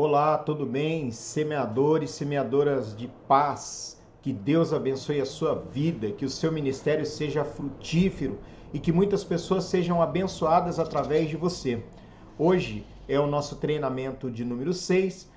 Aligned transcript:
Olá, 0.00 0.38
tudo 0.38 0.64
bem? 0.64 1.10
Semeadores, 1.10 2.12
semeadoras 2.12 2.96
de 2.96 3.08
paz. 3.26 4.00
Que 4.22 4.32
Deus 4.32 4.72
abençoe 4.72 5.20
a 5.20 5.26
sua 5.26 5.56
vida, 5.56 6.12
que 6.12 6.24
o 6.24 6.30
seu 6.30 6.52
ministério 6.52 7.04
seja 7.04 7.44
frutífero 7.44 8.38
e 8.72 8.78
que 8.78 8.92
muitas 8.92 9.24
pessoas 9.24 9.64
sejam 9.64 10.00
abençoadas 10.00 10.78
através 10.78 11.28
de 11.28 11.36
você. 11.36 11.82
Hoje 12.38 12.86
é 13.08 13.18
o 13.18 13.26
nosso 13.26 13.56
treinamento 13.56 14.30
de 14.30 14.44
número 14.44 14.72
6 14.72 15.28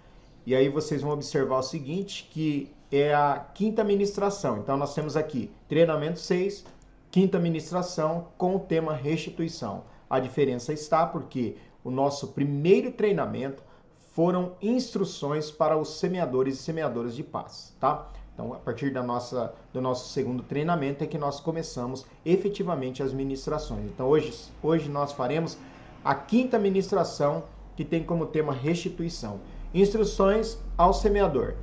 e 0.45 0.53
aí 0.53 0.69
vocês 0.69 1.01
vão 1.01 1.13
observar 1.13 1.57
o 1.57 1.63
seguinte, 1.63 2.29
que 2.31 2.71
é 2.91 3.15
a 3.15 3.43
quinta 3.55 3.83
ministração. 3.83 4.59
Então 4.59 4.77
nós 4.77 4.93
temos 4.93 5.17
aqui 5.17 5.49
treinamento 5.67 6.19
6, 6.19 6.65
quinta 7.09 7.39
ministração 7.39 8.27
com 8.37 8.57
o 8.57 8.59
tema 8.59 8.93
restituição. 8.93 9.85
A 10.07 10.19
diferença 10.19 10.71
está 10.71 11.07
porque 11.07 11.55
o 11.83 11.89
nosso 11.89 12.27
primeiro 12.27 12.91
treinamento 12.91 13.70
foram 14.11 14.53
instruções 14.61 15.49
para 15.49 15.77
os 15.77 15.99
semeadores 15.99 16.55
e 16.55 16.63
semeadoras 16.63 17.15
de 17.15 17.23
paz, 17.23 17.73
tá? 17.79 18.07
Então, 18.33 18.53
a 18.53 18.57
partir 18.57 18.91
da 18.91 19.03
nossa, 19.03 19.53
do 19.73 19.81
nosso 19.81 20.09
segundo 20.09 20.43
treinamento 20.43 21.03
é 21.03 21.07
que 21.07 21.17
nós 21.17 21.39
começamos 21.39 22.05
efetivamente 22.25 23.03
as 23.03 23.13
ministrações. 23.13 23.85
Então, 23.85 24.07
hoje, 24.07 24.33
hoje 24.61 24.89
nós 24.89 25.11
faremos 25.11 25.57
a 26.03 26.15
quinta 26.15 26.57
ministração 26.57 27.43
que 27.75 27.85
tem 27.85 28.03
como 28.03 28.25
tema 28.25 28.53
restituição. 28.53 29.39
Instruções 29.73 30.57
ao 30.77 30.93
semeador. 30.93 31.55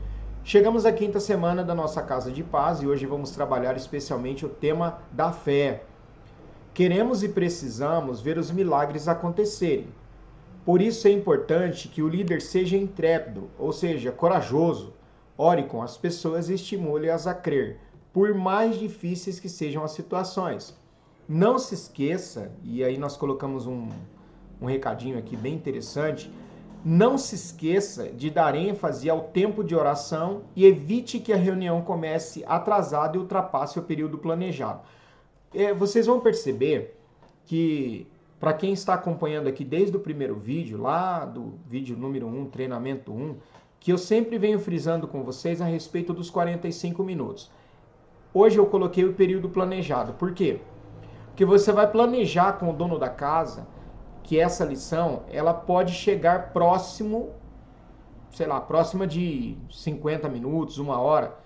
Chegamos 0.44 0.86
à 0.86 0.92
quinta 0.92 1.20
semana 1.20 1.62
da 1.62 1.74
nossa 1.74 2.00
Casa 2.02 2.30
de 2.30 2.42
Paz 2.42 2.80
e 2.80 2.86
hoje 2.86 3.04
vamos 3.04 3.30
trabalhar 3.30 3.76
especialmente 3.76 4.46
o 4.46 4.48
tema 4.48 5.00
da 5.12 5.32
fé. 5.32 5.82
Queremos 6.72 7.22
e 7.22 7.28
precisamos 7.28 8.20
ver 8.20 8.38
os 8.38 8.50
milagres 8.50 9.08
acontecerem. 9.08 9.88
Por 10.68 10.82
isso 10.82 11.08
é 11.08 11.10
importante 11.10 11.88
que 11.88 12.02
o 12.02 12.08
líder 12.10 12.42
seja 12.42 12.76
intrépido, 12.76 13.48
ou 13.58 13.72
seja, 13.72 14.12
corajoso. 14.12 14.92
Ore 15.38 15.62
com 15.62 15.80
as 15.80 15.96
pessoas 15.96 16.50
e 16.50 16.54
estimule-as 16.56 17.26
a 17.26 17.32
crer, 17.32 17.78
por 18.12 18.34
mais 18.34 18.78
difíceis 18.78 19.40
que 19.40 19.48
sejam 19.48 19.82
as 19.82 19.92
situações. 19.92 20.78
Não 21.26 21.58
se 21.58 21.72
esqueça, 21.72 22.52
e 22.62 22.84
aí 22.84 22.98
nós 22.98 23.16
colocamos 23.16 23.66
um, 23.66 23.88
um 24.60 24.66
recadinho 24.66 25.16
aqui 25.16 25.38
bem 25.38 25.54
interessante. 25.54 26.30
Não 26.84 27.16
se 27.16 27.34
esqueça 27.34 28.10
de 28.10 28.28
dar 28.28 28.54
ênfase 28.54 29.08
ao 29.08 29.22
tempo 29.22 29.64
de 29.64 29.74
oração 29.74 30.42
e 30.54 30.66
evite 30.66 31.18
que 31.18 31.32
a 31.32 31.36
reunião 31.36 31.80
comece 31.80 32.44
atrasada 32.46 33.16
e 33.16 33.20
ultrapasse 33.20 33.78
o 33.78 33.84
período 33.84 34.18
planejado. 34.18 34.82
É, 35.54 35.72
vocês 35.72 36.04
vão 36.04 36.20
perceber 36.20 36.94
que 37.46 38.06
para 38.38 38.52
quem 38.52 38.72
está 38.72 38.94
acompanhando 38.94 39.48
aqui 39.48 39.64
desde 39.64 39.96
o 39.96 40.00
primeiro 40.00 40.36
vídeo, 40.36 40.80
lá 40.80 41.24
do 41.24 41.54
vídeo 41.66 41.96
número 41.96 42.26
1, 42.26 42.46
treinamento 42.46 43.12
1, 43.12 43.36
que 43.80 43.92
eu 43.92 43.98
sempre 43.98 44.38
venho 44.38 44.58
frisando 44.58 45.08
com 45.08 45.22
vocês 45.22 45.60
a 45.60 45.64
respeito 45.64 46.12
dos 46.12 46.30
45 46.30 47.02
minutos. 47.02 47.50
Hoje 48.32 48.58
eu 48.58 48.66
coloquei 48.66 49.04
o 49.04 49.14
período 49.14 49.48
planejado. 49.48 50.12
Por 50.12 50.32
quê? 50.32 50.60
Porque 51.26 51.44
você 51.44 51.72
vai 51.72 51.90
planejar 51.90 52.54
com 52.54 52.70
o 52.70 52.72
dono 52.72 52.98
da 52.98 53.08
casa 53.08 53.66
que 54.22 54.38
essa 54.38 54.64
lição, 54.64 55.22
ela 55.30 55.54
pode 55.54 55.92
chegar 55.92 56.52
próximo, 56.52 57.30
sei 58.30 58.46
lá, 58.46 58.60
próxima 58.60 59.06
de 59.06 59.56
50 59.70 60.28
minutos, 60.28 60.78
uma 60.78 61.00
hora. 61.00 61.38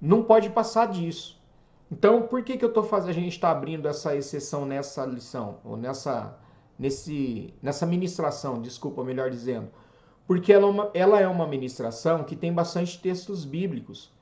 Não 0.00 0.22
pode 0.22 0.48
passar 0.50 0.86
disso. 0.86 1.42
Então, 1.90 2.22
por 2.22 2.42
que, 2.42 2.56
que 2.56 2.64
eu 2.64 2.72
tô 2.72 2.82
fazendo, 2.82 3.10
a 3.10 3.20
gente 3.20 3.32
está 3.32 3.50
abrindo 3.50 3.86
essa 3.86 4.16
exceção 4.16 4.64
nessa 4.64 5.04
lição, 5.04 5.58
ou 5.64 5.76
nessa, 5.76 6.36
nesse, 6.78 7.52
nessa 7.62 7.86
ministração, 7.86 8.60
desculpa, 8.60 9.04
melhor 9.04 9.30
dizendo? 9.30 9.68
Porque 10.26 10.52
ela 10.52 10.66
é, 10.66 10.70
uma, 10.70 10.90
ela 10.94 11.20
é 11.20 11.28
uma 11.28 11.46
ministração 11.46 12.24
que 12.24 12.34
tem 12.34 12.52
bastante 12.52 13.00
textos 13.00 13.44
bíblicos. 13.44 14.12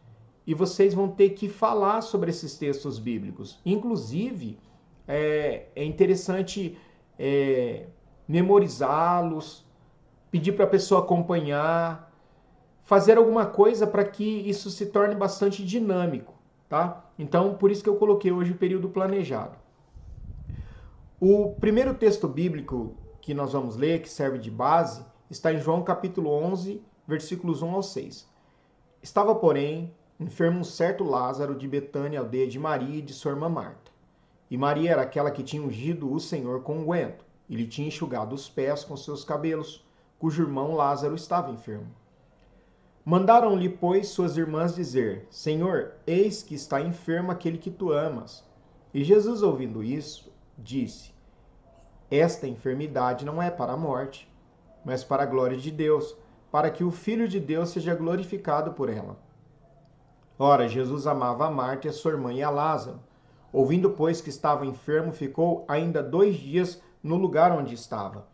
E 0.44 0.54
vocês 0.54 0.92
vão 0.92 1.08
ter 1.08 1.30
que 1.30 1.48
falar 1.48 2.00
sobre 2.00 2.30
esses 2.30 2.58
textos 2.58 2.98
bíblicos. 2.98 3.60
Inclusive, 3.64 4.58
é, 5.06 5.66
é 5.76 5.84
interessante 5.84 6.76
é, 7.16 7.86
memorizá-los, 8.26 9.64
pedir 10.32 10.52
para 10.52 10.64
a 10.64 10.68
pessoa 10.68 11.02
acompanhar, 11.02 12.12
fazer 12.82 13.16
alguma 13.16 13.46
coisa 13.46 13.86
para 13.86 14.04
que 14.04 14.24
isso 14.24 14.68
se 14.68 14.86
torne 14.86 15.14
bastante 15.14 15.64
dinâmico 15.64 16.42
tá? 16.72 17.04
Então, 17.18 17.54
por 17.54 17.70
isso 17.70 17.82
que 17.82 17.88
eu 17.88 17.96
coloquei 17.96 18.32
hoje 18.32 18.52
o 18.52 18.56
período 18.56 18.88
planejado. 18.88 19.56
O 21.20 21.54
primeiro 21.60 21.94
texto 21.94 22.26
bíblico 22.26 22.96
que 23.20 23.32
nós 23.32 23.52
vamos 23.52 23.76
ler, 23.76 24.02
que 24.02 24.08
serve 24.08 24.38
de 24.38 24.50
base, 24.50 25.04
está 25.30 25.52
em 25.52 25.60
João 25.60 25.82
capítulo 25.82 26.30
11, 26.30 26.82
versículos 27.06 27.62
1 27.62 27.70
ao 27.70 27.82
6. 27.82 28.28
Estava, 29.00 29.34
porém, 29.34 29.94
enfermo 30.18 30.60
um 30.60 30.64
certo 30.64 31.04
Lázaro 31.04 31.54
de 31.54 31.68
Betânia, 31.68 32.18
aldeia 32.18 32.48
de 32.48 32.58
Maria 32.58 32.98
e 32.98 33.02
de 33.02 33.12
sua 33.12 33.32
irmã 33.32 33.48
Marta. 33.48 33.92
E 34.50 34.56
Maria 34.56 34.90
era 34.90 35.02
aquela 35.02 35.30
que 35.30 35.42
tinha 35.42 35.62
ungido 35.62 36.12
o 36.12 36.18
Senhor 36.20 36.62
com 36.62 36.78
unguento, 36.78 37.24
e 37.48 37.54
lhe 37.54 37.66
tinha 37.66 37.88
enxugado 37.88 38.34
os 38.34 38.48
pés 38.48 38.82
com 38.82 38.96
seus 38.96 39.24
cabelos, 39.24 39.84
cujo 40.18 40.42
irmão 40.42 40.74
Lázaro 40.74 41.14
estava 41.14 41.50
enfermo. 41.50 41.88
Mandaram-lhe, 43.04 43.68
pois, 43.68 44.08
suas 44.08 44.36
irmãs 44.36 44.76
dizer: 44.76 45.26
Senhor, 45.28 45.94
eis 46.06 46.40
que 46.40 46.54
está 46.54 46.80
enfermo 46.80 47.32
aquele 47.32 47.58
que 47.58 47.70
tu 47.70 47.90
amas. 47.90 48.44
E 48.94 49.02
Jesus, 49.02 49.42
ouvindo 49.42 49.82
isso, 49.82 50.32
disse: 50.56 51.12
Esta 52.08 52.46
enfermidade 52.46 53.24
não 53.24 53.42
é 53.42 53.50
para 53.50 53.72
a 53.72 53.76
morte, 53.76 54.30
mas 54.84 55.02
para 55.02 55.24
a 55.24 55.26
glória 55.26 55.56
de 55.56 55.72
Deus, 55.72 56.16
para 56.50 56.70
que 56.70 56.84
o 56.84 56.92
Filho 56.92 57.26
de 57.26 57.40
Deus 57.40 57.70
seja 57.70 57.92
glorificado 57.92 58.72
por 58.72 58.88
ela. 58.88 59.16
Ora, 60.38 60.68
Jesus 60.68 61.04
amava 61.04 61.46
a 61.46 61.50
Marta 61.50 61.88
e 61.88 61.90
a 61.90 61.92
sua 61.92 62.12
irmã 62.12 62.32
e 62.32 62.40
a 62.40 62.50
Lázaro. 62.50 63.00
Ouvindo, 63.52 63.90
pois, 63.90 64.20
que 64.20 64.30
estava 64.30 64.64
enfermo, 64.64 65.12
ficou 65.12 65.64
ainda 65.66 66.04
dois 66.04 66.36
dias 66.36 66.80
no 67.02 67.16
lugar 67.16 67.50
onde 67.50 67.74
estava. 67.74 68.26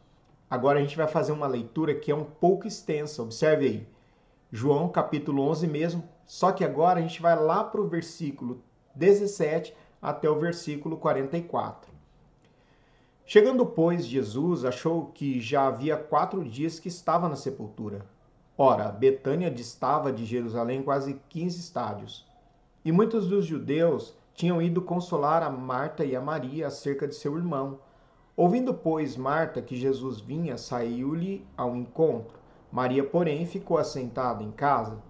Agora 0.50 0.78
a 0.78 0.82
gente 0.82 0.96
vai 0.96 1.08
fazer 1.08 1.32
uma 1.32 1.46
leitura 1.46 1.94
que 1.94 2.10
é 2.10 2.14
um 2.14 2.24
pouco 2.24 2.66
extensa, 2.66 3.22
observe 3.22 3.66
aí. 3.66 3.97
João 4.50 4.88
capítulo 4.88 5.42
11 5.42 5.66
mesmo, 5.66 6.08
só 6.24 6.52
que 6.52 6.64
agora 6.64 6.98
a 6.98 7.02
gente 7.02 7.20
vai 7.20 7.38
lá 7.38 7.62
para 7.62 7.82
o 7.82 7.86
versículo 7.86 8.62
17 8.94 9.76
até 10.00 10.30
o 10.30 10.38
versículo 10.38 10.96
44. 10.96 11.92
Chegando, 13.26 13.66
pois, 13.66 14.06
Jesus 14.06 14.64
achou 14.64 15.12
que 15.12 15.38
já 15.38 15.66
havia 15.66 15.98
quatro 15.98 16.42
dias 16.42 16.80
que 16.80 16.88
estava 16.88 17.28
na 17.28 17.36
sepultura. 17.36 18.06
Ora, 18.56 18.90
Betânia 18.90 19.50
distava 19.50 20.10
de 20.10 20.24
Jerusalém 20.24 20.82
quase 20.82 21.20
15 21.28 21.60
estádios. 21.60 22.26
E 22.82 22.90
muitos 22.90 23.28
dos 23.28 23.44
judeus 23.44 24.16
tinham 24.32 24.62
ido 24.62 24.80
consolar 24.80 25.42
a 25.42 25.50
Marta 25.50 26.06
e 26.06 26.16
a 26.16 26.22
Maria 26.22 26.68
acerca 26.68 27.06
de 27.06 27.14
seu 27.14 27.36
irmão. 27.36 27.80
Ouvindo, 28.34 28.72
pois, 28.72 29.14
Marta 29.14 29.60
que 29.60 29.76
Jesus 29.76 30.20
vinha, 30.20 30.56
saiu-lhe 30.56 31.46
ao 31.54 31.76
encontro 31.76 32.38
Maria, 32.70 33.02
porém, 33.02 33.46
ficou 33.46 33.78
assentada 33.78 34.42
em 34.42 34.50
casa. 34.50 35.02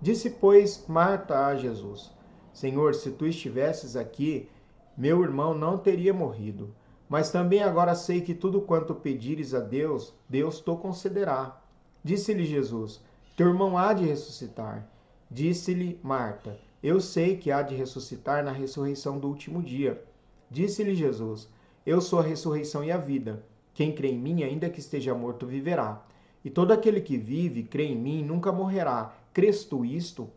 Disse, 0.00 0.30
pois, 0.30 0.84
Marta 0.88 1.46
a 1.46 1.56
Jesus: 1.56 2.10
Senhor, 2.52 2.94
se 2.94 3.10
tu 3.10 3.26
estivesses 3.26 3.96
aqui, 3.96 4.48
meu 4.96 5.22
irmão 5.22 5.54
não 5.54 5.78
teria 5.78 6.12
morrido. 6.12 6.74
Mas 7.08 7.30
também 7.30 7.62
agora 7.62 7.94
sei 7.94 8.20
que 8.20 8.34
tudo 8.34 8.60
quanto 8.60 8.94
pedires 8.94 9.52
a 9.52 9.60
Deus, 9.60 10.14
Deus 10.28 10.60
te 10.60 10.74
concederá. 10.76 11.60
Disse-lhe 12.04 12.44
Jesus: 12.44 13.02
Teu 13.36 13.48
irmão 13.48 13.76
há 13.76 13.92
de 13.92 14.04
ressuscitar. 14.04 14.88
Disse-lhe 15.28 15.98
Marta: 16.02 16.58
Eu 16.82 17.00
sei 17.00 17.36
que 17.36 17.50
há 17.50 17.62
de 17.62 17.74
ressuscitar 17.74 18.44
na 18.44 18.52
ressurreição 18.52 19.18
do 19.18 19.26
último 19.26 19.60
dia. 19.62 20.02
Disse-lhe 20.50 20.94
Jesus: 20.94 21.48
Eu 21.84 22.00
sou 22.00 22.20
a 22.20 22.22
ressurreição 22.22 22.84
e 22.84 22.92
a 22.92 22.96
vida. 22.96 23.44
Quem 23.74 23.92
crê 23.94 24.08
em 24.08 24.18
mim, 24.18 24.42
ainda 24.42 24.70
que 24.70 24.80
esteja 24.80 25.14
morto, 25.14 25.46
viverá. 25.46 26.04
E 26.44 26.50
todo 26.50 26.72
aquele 26.72 27.00
que 27.00 27.16
vive, 27.16 27.62
crê 27.62 27.84
em 27.84 27.96
mim, 27.96 28.24
nunca 28.24 28.50
morrerá. 28.50 29.14
Crês 29.32 29.64
tu 29.64 29.84
isto? 29.84 30.28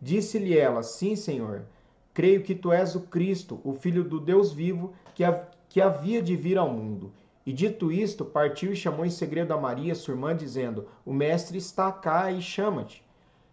Disse-lhe 0.00 0.56
ela: 0.56 0.82
Sim, 0.82 1.16
Senhor. 1.16 1.62
Creio 2.12 2.42
que 2.42 2.54
tu 2.54 2.72
és 2.72 2.94
o 2.94 3.00
Cristo, 3.02 3.60
o 3.64 3.72
Filho 3.72 4.04
do 4.04 4.20
Deus 4.20 4.52
vivo, 4.52 4.92
que, 5.14 5.22
que 5.68 5.80
havia 5.80 6.20
de 6.20 6.36
vir 6.36 6.58
ao 6.58 6.68
mundo. 6.68 7.12
E 7.46 7.52
dito 7.52 7.90
isto, 7.90 8.24
partiu 8.24 8.72
e 8.72 8.76
chamou 8.76 9.06
em 9.06 9.10
segredo 9.10 9.54
a 9.54 9.56
Maria, 9.56 9.94
sua 9.94 10.12
irmã, 10.12 10.36
dizendo: 10.36 10.86
O 11.06 11.12
Mestre 11.12 11.56
está 11.56 11.90
cá 11.90 12.30
e 12.30 12.42
chama-te. 12.42 13.02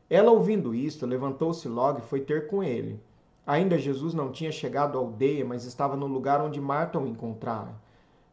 Ela, 0.09 0.31
ouvindo 0.31 0.75
isto, 0.75 1.05
levantou-se 1.05 1.67
logo 1.67 1.99
e 1.99 2.01
foi 2.01 2.19
ter 2.21 2.47
com 2.47 2.61
ele. 2.61 2.99
Ainda 3.47 3.77
Jesus 3.77 4.13
não 4.13 4.31
tinha 4.31 4.51
chegado 4.51 4.97
à 4.97 5.01
aldeia, 5.01 5.45
mas 5.45 5.65
estava 5.65 5.95
no 5.95 6.07
lugar 6.07 6.41
onde 6.41 6.59
Marta 6.59 6.99
o 6.99 7.07
encontrara. 7.07 7.73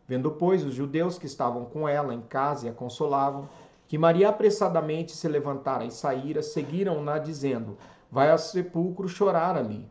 Vendo, 0.07 0.31
pois, 0.33 0.65
os 0.65 0.75
judeus 0.75 1.19
que 1.19 1.27
estavam 1.27 1.65
com 1.65 1.89
ela 1.89 2.15
em 2.15 2.21
casa 2.21 2.67
e 2.67 2.71
a 2.71 2.73
consolavam, 2.73 3.49
que 3.87 3.97
Maria 3.97 4.29
apressadamente 4.29 5.13
se 5.13 5.29
levantara 5.29 5.85
e 5.85 5.91
saíra, 5.91 6.43
seguiram-na, 6.43 7.19
dizendo: 7.19 7.77
Vai 8.11 8.31
ao 8.31 8.39
sepulcro 8.39 9.09
chorar 9.09 9.57
ali. 9.57 9.89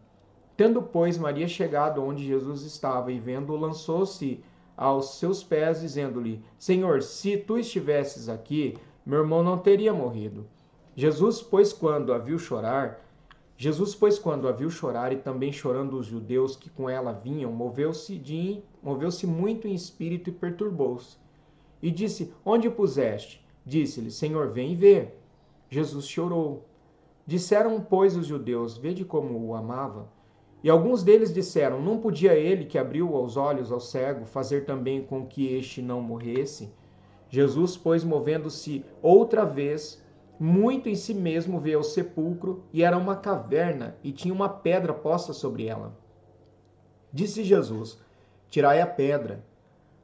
Tendo, 0.58 0.82
pois, 0.82 1.18
Maria 1.18 1.48
chegado 1.48 2.04
onde 2.04 2.26
Jesus 2.26 2.64
estava 2.64 3.12
e 3.12 3.20
vendo, 3.20 3.56
lançou-se 3.56 4.44
aos 4.76 5.18
seus 5.18 5.44
pés, 5.44 5.82
dizendo-lhe: 5.82 6.44
Senhor, 6.58 7.02
se 7.02 7.38
tu 7.38 7.58
estivesses 7.58 8.28
aqui, 8.28 8.78
meu 9.06 9.20
irmão 9.20 9.44
não 9.44 9.58
teria 9.58 9.94
morrido. 9.94 10.48
Jesus, 10.96 11.42
pois, 11.42 11.72
quando 11.72 12.14
a 12.14 12.18
viu 12.18 12.38
chorar, 12.38 13.00
Jesus, 13.58 13.94
pois, 13.94 14.18
quando 14.18 14.48
a 14.48 14.52
viu 14.52 14.70
chorar 14.70 15.14
e 15.14 15.18
também 15.18 15.52
chorando 15.52 15.98
os 15.98 16.08
judeus 16.08 16.56
que 16.56 16.70
com 16.70 16.90
ela 16.90 17.14
vinham, 17.14 17.52
moveu-se 17.52 18.18
de 18.18 18.64
moveu-se 18.82 19.26
muito 19.28 19.68
em 19.68 19.74
espírito 19.74 20.30
e 20.30 20.34
perturbou-se. 20.34 21.18
E 21.82 21.90
disse: 21.92 22.34
Onde 22.46 22.70
puseste? 22.70 23.46
Disse-lhe: 23.66 24.12
Senhor, 24.12 24.50
vem 24.50 24.74
e 24.74 24.76
vê. 24.76 25.10
Jesus 25.70 26.08
chorou. 26.08 26.66
Disseram, 27.26 27.80
pois, 27.82 28.16
os 28.16 28.28
judeus: 28.28 28.78
Vede 28.78 29.06
como 29.06 29.40
o 29.40 29.56
amava. 29.56 30.10
E 30.64 30.70
alguns 30.70 31.04
deles 31.04 31.34
disseram: 31.34 31.82
Não 31.82 31.98
podia 31.98 32.34
ele, 32.34 32.66
que 32.66 32.78
abriu 32.78 33.14
os 33.16 33.38
olhos 33.38 33.72
ao 33.72 33.80
cego, 33.80 34.26
fazer 34.26 34.66
também 34.66 35.04
com 35.04 35.26
que 35.26 35.48
este 35.54 35.82
não 35.82 36.02
morresse? 36.02 36.72
Jesus, 37.30 37.78
pois, 37.78 38.04
movendo-se 38.04 38.86
outra 39.02 39.46
vez, 39.46 40.04
muito 40.38 40.90
em 40.90 40.96
si 40.96 41.14
mesmo, 41.14 41.60
veio 41.60 41.78
ao 41.78 41.84
sepulcro, 41.84 42.64
e 42.74 42.84
era 42.84 42.98
uma 42.98 43.16
caverna, 43.16 43.96
e 44.04 44.12
tinha 44.12 44.34
uma 44.34 44.50
pedra 44.50 44.94
posta 44.94 45.34
sobre 45.34 45.66
ela. 45.68 45.98
Disse 47.14 47.44
Jesus: 47.44 48.00
Tirai 48.52 48.82
a 48.82 48.86
pedra. 48.86 49.46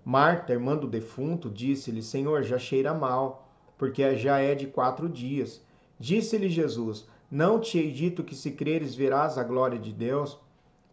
Marta, 0.05 0.53
irmã 0.53 0.77
do 0.77 0.87
defunto, 0.87 1.49
disse-lhe: 1.49 2.01
Senhor, 2.01 2.43
já 2.43 2.57
cheira 2.57 2.93
mal, 2.93 3.45
porque 3.77 4.15
já 4.15 4.39
é 4.39 4.55
de 4.55 4.67
quatro 4.67 5.09
dias. 5.09 5.61
Disse-lhe 5.99 6.47
Jesus: 6.47 7.05
Não 7.29 7.59
te 7.59 7.77
hei 7.77 7.91
dito 7.91 8.23
que 8.23 8.33
se 8.33 8.51
creres 8.51 8.95
verás 8.95 9.37
a 9.37 9.43
glória 9.43 9.77
de 9.77 9.91
Deus? 9.91 10.39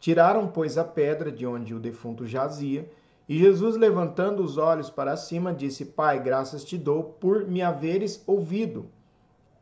Tiraram, 0.00 0.48
pois, 0.48 0.76
a 0.76 0.82
pedra 0.82 1.30
de 1.30 1.46
onde 1.46 1.72
o 1.72 1.78
defunto 1.78 2.26
jazia, 2.26 2.90
e 3.28 3.38
Jesus, 3.38 3.76
levantando 3.76 4.42
os 4.42 4.58
olhos 4.58 4.90
para 4.90 5.16
cima, 5.16 5.54
disse: 5.54 5.84
Pai, 5.84 6.20
graças 6.20 6.64
te 6.64 6.76
dou 6.76 7.04
por 7.04 7.46
me 7.46 7.62
haveres 7.62 8.20
ouvido. 8.26 8.86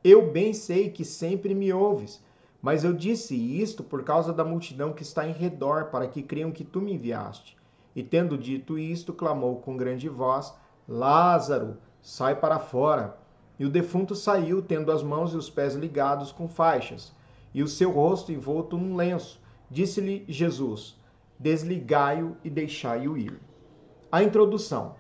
Eu 0.03 0.33
bem 0.33 0.55
sei 0.55 0.89
que 0.89 1.05
sempre 1.05 1.55
me 1.55 1.71
ouves, 1.71 2.25
mas 2.63 2.85
eu 2.85 2.95
disse 2.95 3.37
isto 3.37 3.85
por 3.85 4.03
causa 4.03 4.33
da 4.33 4.47
multidão 4.47 4.95
que 4.95 5.03
está 5.03 5.29
em 5.29 5.33
redor, 5.33 5.91
para 5.91 6.09
que 6.09 6.23
creiam 6.23 6.51
que 6.51 6.65
tu 6.65 6.81
me 6.81 6.95
enviaste. 6.95 7.61
E 7.95 8.03
tendo 8.03 8.39
dito 8.39 8.79
isto, 8.79 9.13
clamou 9.13 9.57
com 9.57 9.77
grande 9.77 10.09
voz: 10.09 10.55
Lázaro, 10.89 11.77
sai 12.01 12.35
para 12.37 12.59
fora. 12.59 13.19
E 13.59 13.65
o 13.65 13.71
defunto 13.71 14.15
saiu, 14.15 14.63
tendo 14.63 14.91
as 14.91 15.03
mãos 15.03 15.33
e 15.33 15.37
os 15.37 15.49
pés 15.51 15.75
ligados 15.75 16.33
com 16.33 16.49
faixas, 16.49 17.13
e 17.55 17.63
o 17.63 17.69
seu 17.69 17.91
rosto 17.91 18.33
envolto 18.33 18.77
num 18.77 18.97
lenço. 18.97 19.41
Disse-lhe 19.71 20.25
Jesus: 20.27 20.97
Desligai-o 21.39 22.37
e 22.43 22.51
deixai-o 22.51 23.17
ir. 23.17 23.39
A 24.11 24.23
introdução. 24.23 24.97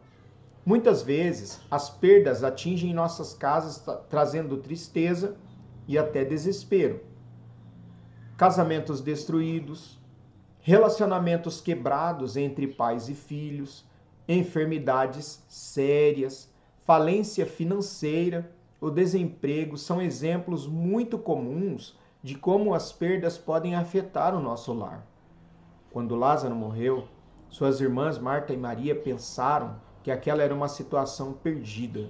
Muitas 0.64 1.02
vezes 1.02 1.60
as 1.70 1.90
perdas 1.90 2.44
atingem 2.44 2.94
nossas 2.94 3.34
casas, 3.34 3.84
trazendo 4.08 4.58
tristeza 4.58 5.36
e 5.88 5.98
até 5.98 6.24
desespero. 6.24 7.00
Casamentos 8.36 9.00
destruídos, 9.00 9.98
relacionamentos 10.62 11.60
quebrados 11.60 12.36
entre 12.36 12.68
pais 12.68 13.08
e 13.08 13.14
filhos, 13.14 13.84
enfermidades 14.28 15.44
sérias, 15.48 16.48
falência 16.84 17.44
financeira, 17.44 18.50
o 18.80 18.88
desemprego 18.88 19.76
são 19.76 20.00
exemplos 20.00 20.66
muito 20.66 21.18
comuns 21.18 21.98
de 22.22 22.36
como 22.36 22.74
as 22.74 22.92
perdas 22.92 23.36
podem 23.36 23.74
afetar 23.74 24.36
o 24.36 24.40
nosso 24.40 24.72
lar. 24.72 25.04
Quando 25.90 26.14
Lázaro 26.14 26.54
morreu, 26.54 27.08
suas 27.50 27.80
irmãs 27.80 28.16
Marta 28.16 28.52
e 28.52 28.56
Maria 28.56 28.94
pensaram 28.94 29.80
que 30.02 30.12
aquela 30.12 30.44
era 30.44 30.54
uma 30.54 30.68
situação 30.68 31.32
perdida. 31.32 32.08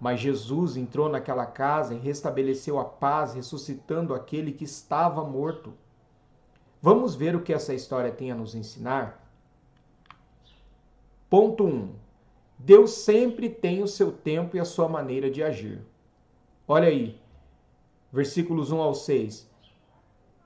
Mas 0.00 0.20
Jesus 0.20 0.76
entrou 0.76 1.08
naquela 1.08 1.44
casa 1.44 1.92
e 1.92 1.98
restabeleceu 1.98 2.78
a 2.78 2.84
paz, 2.84 3.34
ressuscitando 3.34 4.14
aquele 4.14 4.52
que 4.52 4.64
estava 4.64 5.24
morto. 5.24 5.74
Vamos 6.80 7.16
ver 7.16 7.34
o 7.34 7.42
que 7.42 7.52
essa 7.52 7.74
história 7.74 8.12
tem 8.12 8.30
a 8.30 8.36
nos 8.36 8.54
ensinar? 8.54 9.24
Ponto 11.28 11.64
1. 11.64 11.68
Um, 11.68 11.88
Deus 12.56 12.92
sempre 12.92 13.48
tem 13.48 13.82
o 13.82 13.88
seu 13.88 14.12
tempo 14.12 14.56
e 14.56 14.60
a 14.60 14.64
sua 14.64 14.88
maneira 14.88 15.30
de 15.30 15.42
agir. 15.42 15.80
Olha 16.66 16.88
aí, 16.88 17.20
versículos 18.12 18.70
1 18.70 18.80
ao 18.80 18.94
6. 18.94 19.48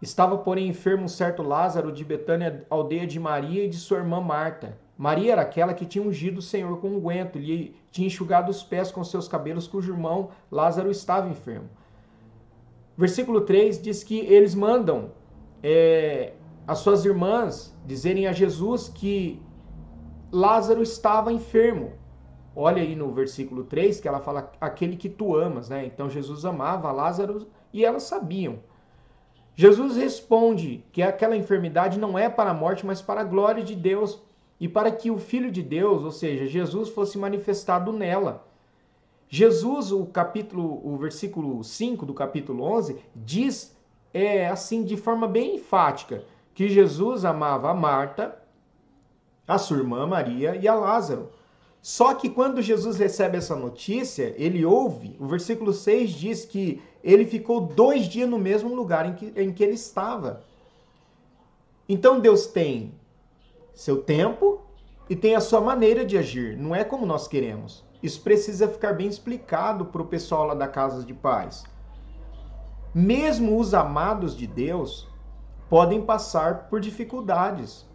Estava, 0.01 0.37
porém, 0.39 0.69
enfermo 0.69 1.05
um 1.05 1.09
certo 1.09 1.43
Lázaro 1.43 1.93
de 1.93 2.05
Betânia, 2.05 2.67
aldeia 2.69 3.07
de 3.07 3.21
Maria 3.21 3.65
e 3.65 3.69
de 3.69 3.77
sua 3.77 3.99
irmã 3.99 4.21
Marta. 4.21 4.77
Maria 4.97 5.33
era 5.33 5.43
aquela 5.43 5.75
que 5.75 5.87
tinha 5.87 6.05
ungido 6.05 6.39
o 6.39 6.43
Senhor 6.43 6.81
com 6.81 6.89
unguento, 6.89 7.37
um 7.37 7.41
lhe 7.41 7.77
tinha 7.91 8.07
enxugado 8.07 8.51
os 8.51 8.63
pés 8.63 8.91
com 8.91 9.05
seus 9.05 9.29
cabelos, 9.29 9.69
cujo 9.69 9.93
irmão 9.93 10.31
Lázaro 10.51 10.91
estava 10.91 11.29
enfermo. 11.29 11.69
Versículo 12.97 13.43
3 13.43 13.81
diz 13.81 14.03
que 14.03 14.19
eles 14.21 14.55
mandam 14.55 15.13
é, 15.63 16.33
as 16.67 16.79
suas 16.79 17.05
irmãs 17.05 17.77
dizerem 17.87 18.27
a 18.27 18.33
Jesus 18.33 18.89
que 18.89 19.41
Lázaro 20.31 20.83
estava 20.83 21.33
enfermo. 21.33 21.93
Olha 22.55 22.83
aí 22.83 22.95
no 22.95 23.13
versículo 23.13 23.65
3 23.65 24.01
que 24.01 24.09
ela 24.09 24.21
fala 24.21 24.53
aquele 24.61 24.97
que 24.97 25.09
tu 25.09 25.37
amas, 25.37 25.69
né? 25.69 25.87
Então 25.87 26.11
Jesus 26.11 26.45
amava 26.45 26.93
Lázaro 26.93 27.47
e 27.73 27.85
elas 27.85 28.03
sabiam. 28.03 28.59
Jesus 29.55 29.97
responde 29.97 30.85
que 30.93 31.03
aquela 31.03 31.37
enfermidade 31.37 31.99
não 31.99 32.19
é 32.19 32.29
para 32.29 32.51
a 32.51 32.55
morte, 32.55 32.87
mas 32.87 33.03
para 33.03 33.21
a 33.21 33.25
glória 33.25 33.63
de 33.63 33.75
Deus 33.75 34.21
e 34.59 34.69
para 34.69 34.91
que 34.91 35.11
o 35.11 35.19
Filho 35.19 35.51
de 35.51 35.63
Deus, 35.63 36.03
ou 36.05 36.11
seja, 36.11 36.47
Jesus, 36.47 36.89
fosse 36.89 37.19
manifestado 37.19 37.93
nela. 37.93 38.47
Jesus, 39.29 39.93
o 39.93 40.07
capítulo, 40.07 40.81
o 40.87 40.97
versículo 40.97 41.63
5 41.65 42.07
do 42.07 42.15
capítulo 42.15 42.63
11, 42.65 42.97
diz 43.15 43.77
é 44.13 44.49
assim 44.49 44.83
de 44.83 44.97
forma 44.97 45.27
bem 45.27 45.57
enfática 45.57 46.25
que 46.55 46.69
Jesus 46.69 47.25
amava 47.25 47.71
a 47.71 47.75
Marta, 47.75 48.37
a 49.47 49.59
sua 49.59 49.79
irmã 49.79 50.07
Maria 50.07 50.57
e 50.57 50.69
a 50.69 50.75
Lázaro. 50.75 51.31
Só 51.81 52.15
que 52.15 52.31
quando 52.31 52.63
Jesus 52.63 52.97
recebe 52.97 53.39
essa 53.39 53.57
notícia, 53.57 54.35
ele 54.37 54.65
ouve, 54.65 55.17
o 55.19 55.27
versículo 55.27 55.73
6 55.73 56.11
diz 56.11 56.45
que 56.45 56.81
ele 57.03 57.25
ficou 57.25 57.61
dois 57.61 58.07
dias 58.07 58.29
no 58.29 58.39
mesmo 58.39 58.75
lugar 58.75 59.07
em 59.07 59.15
que, 59.15 59.33
em 59.35 59.53
que 59.53 59.65
ele 59.65 59.75
estava. 59.75 60.45
Então 61.89 62.21
Deus 62.21 62.47
tem 62.47 62.95
seu 63.75 64.01
tempo 64.01 64.61
e 65.11 65.17
tem 65.17 65.35
a 65.35 65.41
sua 65.41 65.61
maneira 65.61 66.05
de 66.05 66.17
agir, 66.17 66.57
não 66.57 66.75
é 66.75 66.85
como 66.85 67.05
nós 67.05 67.27
queremos. 67.27 67.85
Isso 68.01 68.21
precisa 68.21 68.69
ficar 68.69 68.93
bem 68.93 69.09
explicado 69.09 69.87
para 69.87 70.03
o 70.03 70.07
pessoal 70.07 70.47
lá 70.47 70.55
da 70.55 70.69
casa 70.69 71.05
de 71.05 71.15
paz. 71.15 71.65
Mesmo 72.95 73.59
os 73.59 73.73
amados 73.73 74.37
de 74.37 74.47
Deus 74.47 75.09
podem 75.71 76.03
passar 76.03 76.69
por 76.69 76.79
dificuldades. 76.79 77.87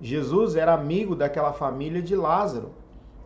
Jesus 0.00 0.56
era 0.56 0.72
amigo 0.72 1.14
daquela 1.14 1.52
família 1.52 2.00
de 2.00 2.16
Lázaro 2.16 2.70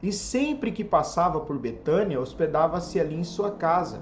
e 0.02 0.12
sempre 0.12 0.72
que 0.72 0.82
passava 0.82 1.38
por 1.38 1.56
Betânia, 1.56 2.20
hospedava-se 2.20 2.98
ali 2.98 3.14
em 3.14 3.22
sua 3.22 3.52
casa. 3.52 4.00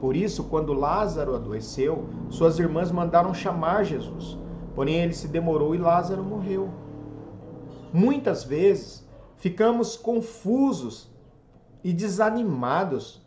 Por 0.00 0.16
isso, 0.16 0.44
quando 0.44 0.72
Lázaro 0.72 1.34
adoeceu, 1.34 2.08
suas 2.30 2.58
irmãs 2.58 2.90
mandaram 2.90 3.34
chamar 3.34 3.84
Jesus. 3.84 4.38
Porém, 4.74 4.96
ele 4.96 5.12
se 5.12 5.28
demorou 5.28 5.74
e 5.74 5.78
Lázaro 5.78 6.24
morreu. 6.24 6.70
Muitas 7.92 8.44
vezes 8.44 9.06
ficamos 9.36 9.94
confusos 9.96 11.10
e 11.84 11.92
desanimados 11.92 13.21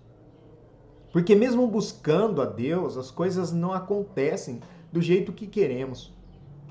porque 1.16 1.34
mesmo 1.34 1.66
buscando 1.66 2.42
a 2.42 2.46
Deus, 2.46 2.98
as 2.98 3.10
coisas 3.10 3.50
não 3.50 3.72
acontecem 3.72 4.60
do 4.92 5.02
jeito 5.02 5.32
que 5.32 5.48
queremos 5.48 6.14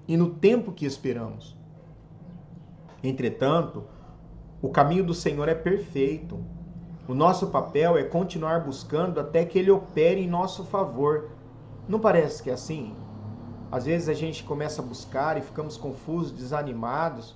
e 0.06 0.18
no 0.18 0.34
tempo 0.34 0.70
que 0.70 0.84
esperamos. 0.84 1.56
Entretanto, 3.02 3.84
o 4.60 4.68
caminho 4.68 5.02
do 5.02 5.14
Senhor 5.14 5.48
é 5.48 5.54
perfeito. 5.54 6.38
O 7.08 7.14
nosso 7.14 7.46
papel 7.46 7.96
é 7.96 8.04
continuar 8.04 8.62
buscando 8.62 9.18
até 9.18 9.46
que 9.46 9.58
ele 9.58 9.70
opere 9.70 10.20
em 10.20 10.28
nosso 10.28 10.62
favor. 10.64 11.30
Não 11.88 11.98
parece 11.98 12.42
que 12.42 12.50
é 12.50 12.52
assim? 12.52 12.94
Às 13.72 13.86
vezes 13.86 14.10
a 14.10 14.14
gente 14.14 14.44
começa 14.44 14.82
a 14.82 14.84
buscar 14.84 15.38
e 15.38 15.40
ficamos 15.40 15.78
confusos, 15.78 16.32
desanimados, 16.32 17.34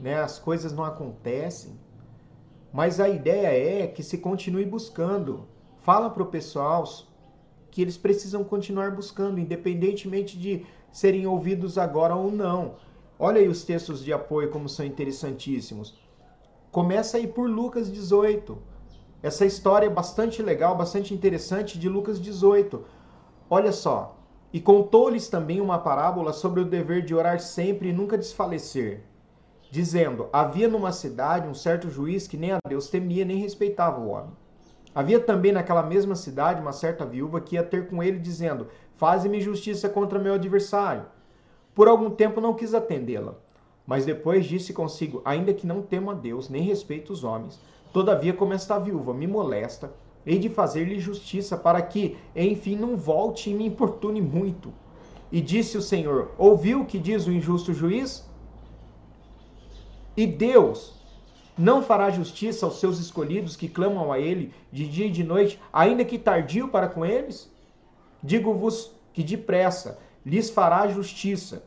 né? 0.00 0.18
As 0.22 0.38
coisas 0.38 0.72
não 0.72 0.84
acontecem. 0.84 1.78
Mas 2.72 2.98
a 2.98 3.10
ideia 3.10 3.82
é 3.82 3.86
que 3.86 4.02
se 4.02 4.16
continue 4.16 4.64
buscando, 4.64 5.46
Fala 5.82 6.10
para 6.10 6.22
o 6.22 6.26
pessoal 6.26 6.84
que 7.70 7.80
eles 7.80 7.96
precisam 7.96 8.44
continuar 8.44 8.90
buscando, 8.90 9.40
independentemente 9.40 10.38
de 10.38 10.66
serem 10.92 11.26
ouvidos 11.26 11.78
agora 11.78 12.14
ou 12.14 12.30
não. 12.30 12.74
Olha 13.18 13.40
aí 13.40 13.48
os 13.48 13.64
textos 13.64 14.04
de 14.04 14.12
apoio 14.12 14.50
como 14.50 14.68
são 14.68 14.84
interessantíssimos. 14.84 15.94
Começa 16.70 17.16
aí 17.16 17.26
por 17.26 17.48
Lucas 17.48 17.90
18. 17.90 18.58
Essa 19.22 19.46
história 19.46 19.86
é 19.86 19.90
bastante 19.90 20.42
legal, 20.42 20.76
bastante 20.76 21.14
interessante 21.14 21.78
de 21.78 21.88
Lucas 21.88 22.20
18. 22.20 22.84
Olha 23.48 23.72
só. 23.72 24.16
E 24.52 24.60
contou-lhes 24.60 25.28
também 25.28 25.60
uma 25.60 25.78
parábola 25.78 26.32
sobre 26.32 26.60
o 26.60 26.64
dever 26.64 27.02
de 27.04 27.14
orar 27.14 27.40
sempre 27.40 27.88
e 27.88 27.92
nunca 27.92 28.18
desfalecer, 28.18 29.04
dizendo: 29.70 30.28
Havia 30.32 30.68
numa 30.68 30.92
cidade 30.92 31.46
um 31.46 31.54
certo 31.54 31.88
juiz 31.88 32.26
que 32.26 32.36
nem 32.36 32.52
a 32.52 32.58
Deus 32.68 32.88
temia 32.88 33.24
nem 33.24 33.38
respeitava 33.38 34.00
o 34.00 34.08
homem. 34.08 34.39
Havia 34.94 35.20
também 35.20 35.52
naquela 35.52 35.82
mesma 35.82 36.16
cidade 36.16 36.60
uma 36.60 36.72
certa 36.72 37.06
viúva 37.06 37.40
que 37.40 37.54
ia 37.54 37.62
ter 37.62 37.88
com 37.88 38.02
ele, 38.02 38.18
dizendo: 38.18 38.66
Faze-me 38.96 39.40
justiça 39.40 39.88
contra 39.88 40.18
meu 40.18 40.34
adversário. 40.34 41.04
Por 41.74 41.86
algum 41.86 42.10
tempo 42.10 42.40
não 42.40 42.54
quis 42.54 42.74
atendê-la, 42.74 43.34
mas 43.86 44.04
depois 44.04 44.46
disse 44.46 44.72
consigo: 44.72 45.22
Ainda 45.24 45.54
que 45.54 45.66
não 45.66 45.80
temo 45.80 46.10
a 46.10 46.14
Deus, 46.14 46.48
nem 46.48 46.62
respeito 46.62 47.12
os 47.12 47.22
homens, 47.22 47.60
todavia, 47.92 48.32
como 48.32 48.52
esta 48.52 48.78
viúva 48.78 49.14
me 49.14 49.28
molesta, 49.28 49.92
hei 50.26 50.38
de 50.38 50.48
fazer-lhe 50.48 50.98
justiça, 50.98 51.56
para 51.56 51.80
que, 51.80 52.16
enfim, 52.34 52.74
não 52.74 52.96
volte 52.96 53.50
e 53.50 53.54
me 53.54 53.66
importune 53.66 54.20
muito. 54.20 54.72
E 55.30 55.40
disse 55.40 55.78
o 55.78 55.82
Senhor: 55.82 56.32
Ouviu 56.36 56.80
o 56.80 56.86
que 56.86 56.98
diz 56.98 57.28
o 57.28 57.32
injusto 57.32 57.72
juiz? 57.72 58.28
E 60.16 60.26
Deus 60.26 60.99
não 61.60 61.82
fará 61.82 62.08
justiça 62.10 62.64
aos 62.64 62.80
seus 62.80 62.98
escolhidos 62.98 63.54
que 63.54 63.68
clamam 63.68 64.10
a 64.10 64.18
ele 64.18 64.52
de 64.72 64.88
dia 64.88 65.06
e 65.06 65.10
de 65.10 65.22
noite, 65.22 65.60
ainda 65.70 66.04
que 66.06 66.18
tardio 66.18 66.68
para 66.68 66.88
com 66.88 67.04
eles? 67.04 67.52
Digo-vos 68.22 68.92
que 69.12 69.22
depressa 69.22 69.98
lhes 70.24 70.48
fará 70.48 70.88
justiça. 70.88 71.62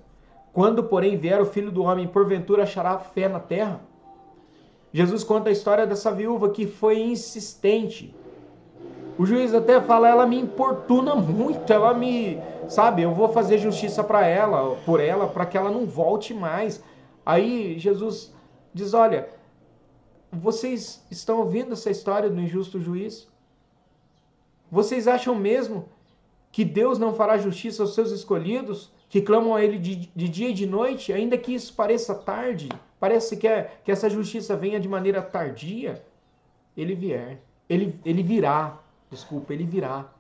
Quando, 0.51 0.83
porém, 0.83 1.15
vier 1.15 1.39
o 1.39 1.45
filho 1.45 1.71
do 1.71 1.83
homem, 1.83 2.07
porventura 2.07 2.63
achará 2.63 2.97
fé 2.97 3.27
na 3.27 3.39
terra? 3.39 3.81
Jesus 4.91 5.23
conta 5.23 5.50
a 5.50 5.51
história 5.51 5.85
dessa 5.85 6.12
viúva 6.12 6.50
que 6.50 6.65
foi 6.65 7.00
insistente. 7.00 8.15
O 9.17 9.27
juiz 9.27 9.53
até 9.53 9.79
fala, 9.79 10.09
ela 10.09 10.25
me 10.25 10.39
importuna 10.39 11.15
muito, 11.15 11.71
ela 11.71 11.93
me, 11.93 12.39
sabe, 12.67 13.03
eu 13.03 13.13
vou 13.13 13.29
fazer 13.29 13.59
justiça 13.59 14.03
para 14.03 14.25
ela, 14.25 14.75
por 14.85 15.00
ela, 15.00 15.27
para 15.27 15.45
que 15.45 15.55
ela 15.55 15.69
não 15.69 15.85
volte 15.85 16.33
mais. 16.33 16.83
Aí 17.23 17.77
Jesus 17.77 18.33
diz: 18.73 18.93
Olha, 18.95 19.29
vocês 20.33 21.03
estão 21.11 21.39
ouvindo 21.39 21.73
essa 21.73 21.89
história 21.89 22.29
do 22.29 22.39
injusto 22.39 22.79
juiz? 22.79 23.27
Vocês 24.71 25.07
acham 25.07 25.35
mesmo 25.35 25.87
que 26.51 26.65
Deus 26.65 26.97
não 26.97 27.13
fará 27.13 27.37
justiça 27.37 27.83
aos 27.83 27.93
seus 27.93 28.11
escolhidos, 28.11 28.91
que 29.09 29.21
clamam 29.21 29.55
a 29.55 29.63
Ele 29.63 29.77
de, 29.77 29.95
de 30.15 30.29
dia 30.29 30.49
e 30.49 30.53
de 30.53 30.65
noite, 30.65 31.13
ainda 31.13 31.37
que 31.37 31.53
isso 31.53 31.73
pareça 31.73 32.15
tarde, 32.15 32.69
parece 32.99 33.37
que, 33.37 33.47
é, 33.47 33.71
que 33.83 33.91
essa 33.91 34.09
justiça 34.09 34.55
venha 34.55 34.79
de 34.79 34.87
maneira 34.87 35.21
tardia? 35.21 36.03
Ele 36.75 36.95
vier, 36.95 37.39
ele, 37.69 37.99
ele 38.03 38.23
virá, 38.23 38.79
desculpa, 39.11 39.53
ele 39.53 39.65
virá. 39.65 40.11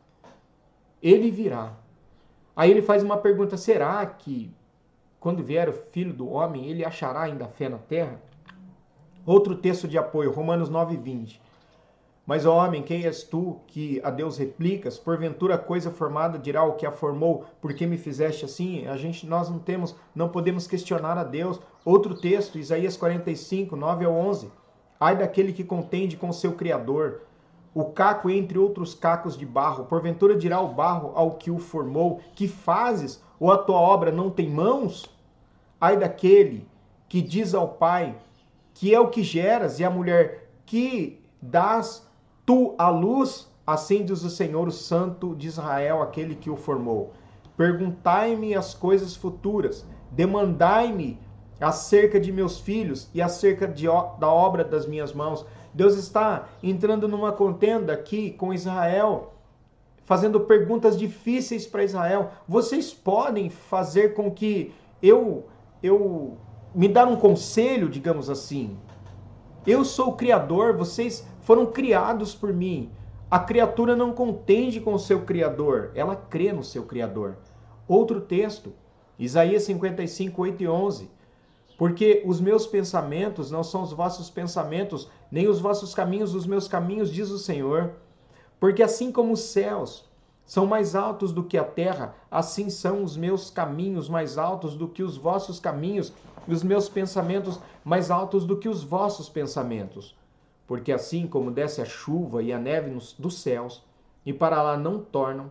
Ele 1.01 1.31
virá. 1.31 1.73
Aí 2.55 2.69
ele 2.69 2.81
faz 2.81 3.01
uma 3.03 3.17
pergunta: 3.17 3.57
será 3.57 4.05
que 4.05 4.51
quando 5.19 5.43
vier 5.43 5.67
o 5.69 5.73
filho 5.73 6.13
do 6.13 6.29
homem, 6.29 6.67
ele 6.67 6.85
achará 6.85 7.23
ainda 7.23 7.47
fé 7.47 7.67
na 7.67 7.79
terra? 7.79 8.21
Outro 9.25 9.55
texto 9.55 9.87
de 9.87 9.97
apoio, 9.97 10.31
Romanos 10.31 10.67
9, 10.67 10.97
20. 10.97 11.41
Mas, 12.25 12.45
ó 12.45 12.57
homem, 12.57 12.83
quem 12.83 13.05
és 13.05 13.23
tu 13.23 13.59
que 13.67 14.01
a 14.03 14.09
Deus 14.09 14.37
replicas? 14.37 14.97
Porventura 14.97 15.55
a 15.55 15.57
coisa 15.57 15.91
formada 15.91 16.37
dirá 16.37 16.63
o 16.63 16.73
que 16.73 16.85
a 16.85 16.91
formou, 16.91 17.45
por 17.61 17.73
que 17.73 17.85
me 17.85 17.97
fizeste 17.97 18.43
assim? 18.43 18.85
A 18.85 18.97
gente, 18.97 19.25
nós 19.25 19.49
não 19.49 19.59
temos, 19.59 19.95
não 20.13 20.27
podemos 20.27 20.67
questionar 20.67 21.17
a 21.17 21.23
Deus. 21.23 21.59
Outro 21.85 22.15
texto, 22.15 22.57
Isaías 22.57 22.97
45, 22.97 23.77
9 23.77 24.05
ao 24.05 24.13
11. 24.13 24.51
Ai 24.99 25.17
daquele 25.17 25.53
que 25.53 25.63
contende 25.63 26.17
com 26.17 26.31
seu 26.33 26.53
Criador, 26.53 27.21
o 27.73 27.85
caco 27.85 28.29
entre 28.29 28.57
outros 28.57 28.93
cacos 28.93 29.37
de 29.37 29.45
barro. 29.45 29.85
Porventura 29.85 30.35
dirá 30.35 30.59
o 30.59 30.73
barro 30.73 31.13
ao 31.15 31.31
que 31.31 31.49
o 31.49 31.59
formou, 31.59 32.19
que 32.35 32.47
fazes, 32.47 33.23
ou 33.39 33.51
a 33.51 33.57
tua 33.57 33.79
obra 33.79 34.11
não 34.11 34.29
tem 34.29 34.49
mãos? 34.49 35.09
Ai 35.79 35.97
daquele 35.97 36.67
que 37.07 37.21
diz 37.21 37.53
ao 37.53 37.69
pai, 37.69 38.15
que 38.73 38.93
é 38.93 38.99
o 38.99 39.09
que 39.09 39.23
geras, 39.23 39.79
e 39.79 39.83
a 39.83 39.89
mulher 39.89 40.49
que 40.65 41.21
dás 41.41 42.07
tu 42.45 42.75
a 42.77 42.89
luz, 42.89 43.47
assim 43.65 44.03
diz 44.03 44.23
o 44.23 44.29
Senhor, 44.29 44.67
o 44.67 44.71
Santo 44.71 45.35
de 45.35 45.47
Israel, 45.47 46.01
aquele 46.01 46.35
que 46.35 46.49
o 46.49 46.55
formou. 46.55 47.13
Perguntai-me 47.55 48.55
as 48.55 48.73
coisas 48.73 49.15
futuras, 49.15 49.85
demandai-me 50.11 51.19
acerca 51.61 52.19
de 52.19 52.31
meus 52.31 52.59
filhos 52.59 53.09
e 53.13 53.21
acerca 53.21 53.67
de, 53.67 53.85
da 53.85 54.27
obra 54.27 54.63
das 54.63 54.85
minhas 54.85 55.13
mãos. 55.13 55.45
Deus 55.73 55.95
está 55.95 56.49
entrando 56.61 57.07
numa 57.07 57.31
contenda 57.31 57.93
aqui 57.93 58.31
com 58.31 58.53
Israel, 58.53 59.33
fazendo 60.03 60.41
perguntas 60.41 60.97
difíceis 60.97 61.65
para 61.65 61.83
Israel. 61.83 62.31
Vocês 62.47 62.93
podem 62.93 63.49
fazer 63.49 64.13
com 64.13 64.29
que 64.31 64.73
eu 65.01 65.45
eu 65.81 66.37
me 66.73 66.87
dar 66.87 67.07
um 67.07 67.15
conselho, 67.15 67.87
digamos 67.87 68.29
assim. 68.29 68.77
Eu 69.65 69.85
sou 69.85 70.09
o 70.09 70.15
Criador, 70.15 70.75
vocês 70.75 71.25
foram 71.41 71.65
criados 71.67 72.33
por 72.33 72.51
mim. 72.51 72.91
A 73.29 73.39
criatura 73.39 73.95
não 73.95 74.11
contende 74.13 74.79
com 74.79 74.93
o 74.93 74.99
seu 74.99 75.21
Criador, 75.21 75.91
ela 75.95 76.15
crê 76.15 76.51
no 76.51 76.63
seu 76.63 76.83
Criador. 76.83 77.37
Outro 77.87 78.21
texto, 78.21 78.73
Isaías 79.17 79.63
55, 79.63 80.41
8 80.41 80.63
e 80.63 80.67
11. 80.67 81.09
Porque 81.77 82.23
os 82.25 82.39
meus 82.39 82.67
pensamentos 82.67 83.49
não 83.49 83.63
são 83.63 83.81
os 83.81 83.91
vossos 83.91 84.29
pensamentos, 84.29 85.09
nem 85.31 85.47
os 85.47 85.59
vossos 85.59 85.93
caminhos 85.93 86.35
os 86.35 86.45
meus 86.45 86.67
caminhos, 86.67 87.11
diz 87.11 87.29
o 87.29 87.39
Senhor. 87.39 87.93
Porque 88.59 88.83
assim 88.83 89.11
como 89.11 89.33
os 89.33 89.41
céus 89.41 90.09
são 90.45 90.65
mais 90.65 90.95
altos 90.95 91.31
do 91.31 91.43
que 91.43 91.57
a 91.57 91.63
terra, 91.63 92.15
assim 92.29 92.69
são 92.69 93.03
os 93.03 93.15
meus 93.15 93.49
caminhos 93.49 94.09
mais 94.09 94.37
altos 94.37 94.75
do 94.75 94.87
que 94.87 95.01
os 95.01 95.17
vossos 95.17 95.59
caminhos, 95.59 96.13
e 96.47 96.53
os 96.53 96.63
meus 96.63 96.89
pensamentos 96.89 97.59
mais 97.83 98.11
altos 98.11 98.45
do 98.45 98.57
que 98.57 98.67
os 98.67 98.83
vossos 98.83 99.29
pensamentos. 99.29 100.15
Porque 100.67 100.91
assim 100.91 101.27
como 101.27 101.51
desce 101.51 101.81
a 101.81 101.85
chuva 101.85 102.43
e 102.43 102.51
a 102.51 102.59
neve 102.59 102.89
nos, 102.89 103.13
dos 103.13 103.39
céus, 103.39 103.83
e 104.25 104.33
para 104.33 104.61
lá 104.61 104.77
não 104.77 104.99
tornam, 104.99 105.49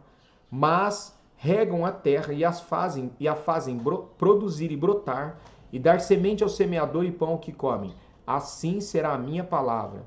mas 0.50 1.18
regam 1.36 1.84
a 1.84 1.90
terra 1.90 2.32
e, 2.32 2.44
as 2.44 2.60
fazem, 2.60 3.10
e 3.18 3.26
a 3.26 3.34
fazem 3.34 3.76
bro, 3.76 4.10
produzir 4.18 4.70
e 4.70 4.76
brotar, 4.76 5.38
e 5.72 5.78
dar 5.78 6.00
semente 6.00 6.42
ao 6.42 6.48
semeador 6.48 7.04
e 7.04 7.10
pão 7.10 7.30
ao 7.30 7.38
que 7.38 7.52
come, 7.52 7.94
assim 8.26 8.80
será 8.80 9.14
a 9.14 9.18
minha 9.18 9.42
palavra, 9.42 10.04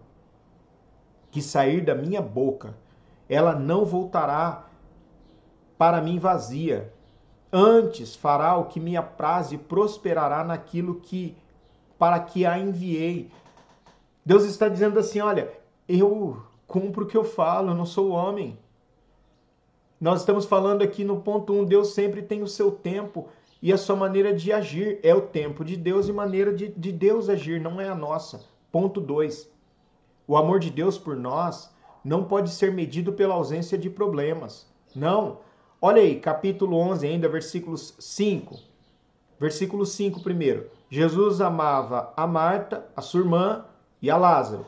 que 1.32 1.42
sair 1.42 1.82
da 1.82 1.96
minha 1.96 2.22
boca, 2.22 2.78
ela 3.28 3.56
não 3.56 3.84
voltará 3.84 4.65
para 5.78 6.02
mim 6.02 6.20
vazia, 6.20 6.92
Antes 7.58 8.14
fará 8.14 8.58
o 8.58 8.66
que 8.66 8.82
me 8.82 8.98
apraz 8.98 9.54
e 9.54 9.58
prosperará 9.58 10.44
naquilo 10.44 10.96
que 10.96 11.38
para 11.98 12.20
que 12.20 12.46
a 12.46 12.60
enviei. 12.60 13.32
Deus 14.26 14.44
está 14.44 14.68
dizendo 14.68 15.00
assim: 15.00 15.22
olha, 15.22 15.50
eu 15.88 16.44
cumpro 16.68 17.06
o 17.06 17.08
que 17.08 17.16
eu 17.16 17.24
falo, 17.24 17.70
eu 17.70 17.74
não 17.74 17.86
sou 17.86 18.10
homem. 18.10 18.60
Nós 20.02 20.20
estamos 20.20 20.46
falando 20.46 20.82
aqui 20.82 21.06
no 21.06 21.22
ponto 21.22 21.54
1, 21.54 21.60
um, 21.60 21.64
Deus 21.64 21.94
sempre 21.94 22.22
tem 22.22 22.44
o 22.44 22.48
seu 22.48 22.70
tempo 22.72 23.30
e 23.62 23.72
a 23.72 23.78
sua 23.78 23.96
maneira 23.96 24.34
de 24.34 24.52
agir. 24.52 25.00
É 25.02 25.16
o 25.16 25.22
tempo 25.22 25.64
de 25.64 25.78
Deus 25.78 26.10
e 26.10 26.12
maneira 26.12 26.54
de, 26.54 26.68
de 26.68 26.92
Deus 26.92 27.30
agir, 27.30 27.62
não 27.62 27.80
é 27.80 27.88
a 27.88 27.96
nossa. 27.96 28.44
Ponto 28.70 29.00
2. 29.00 29.50
O 30.28 30.36
amor 30.36 30.60
de 30.60 30.70
Deus 30.70 30.98
por 30.98 31.16
nós 31.16 31.74
não 32.04 32.26
pode 32.26 32.50
ser 32.50 32.74
medido 32.74 33.14
pela 33.14 33.36
ausência 33.36 33.78
de 33.78 33.90
problemas. 33.90 34.68
Não. 34.94 35.38
Olha 35.82 36.02
aí, 36.02 36.20
capítulo 36.22 36.78
11, 36.78 37.06
ainda 37.06 37.28
versículos 37.28 37.96
5. 38.00 38.58
Versículo 39.38 39.86
5 39.86 40.24
primeiro. 40.24 40.70
Jesus 40.90 41.42
amava 41.42 42.14
a 42.16 42.26
Marta, 42.26 42.86
a 42.96 43.02
sua 43.02 43.20
irmã 43.20 43.66
e 44.02 44.10
a 44.10 44.16
Lázaro. 44.16 44.66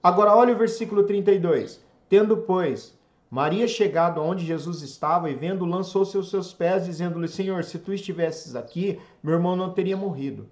Agora 0.00 0.34
olha 0.34 0.54
o 0.54 0.56
versículo 0.56 1.02
32. 1.02 1.84
Tendo, 2.08 2.36
pois, 2.36 2.96
Maria 3.28 3.66
chegado 3.66 4.22
onde 4.22 4.46
Jesus 4.46 4.80
estava 4.80 5.28
e 5.28 5.34
vendo, 5.34 5.64
lançou-se 5.66 6.16
aos 6.16 6.30
seus 6.30 6.54
pés, 6.54 6.86
dizendo-lhe: 6.86 7.26
Senhor, 7.26 7.64
se 7.64 7.76
tu 7.76 7.92
estivesses 7.92 8.54
aqui, 8.54 9.00
meu 9.20 9.34
irmão 9.34 9.56
não 9.56 9.72
teria 9.72 9.96
morrido. 9.96 10.48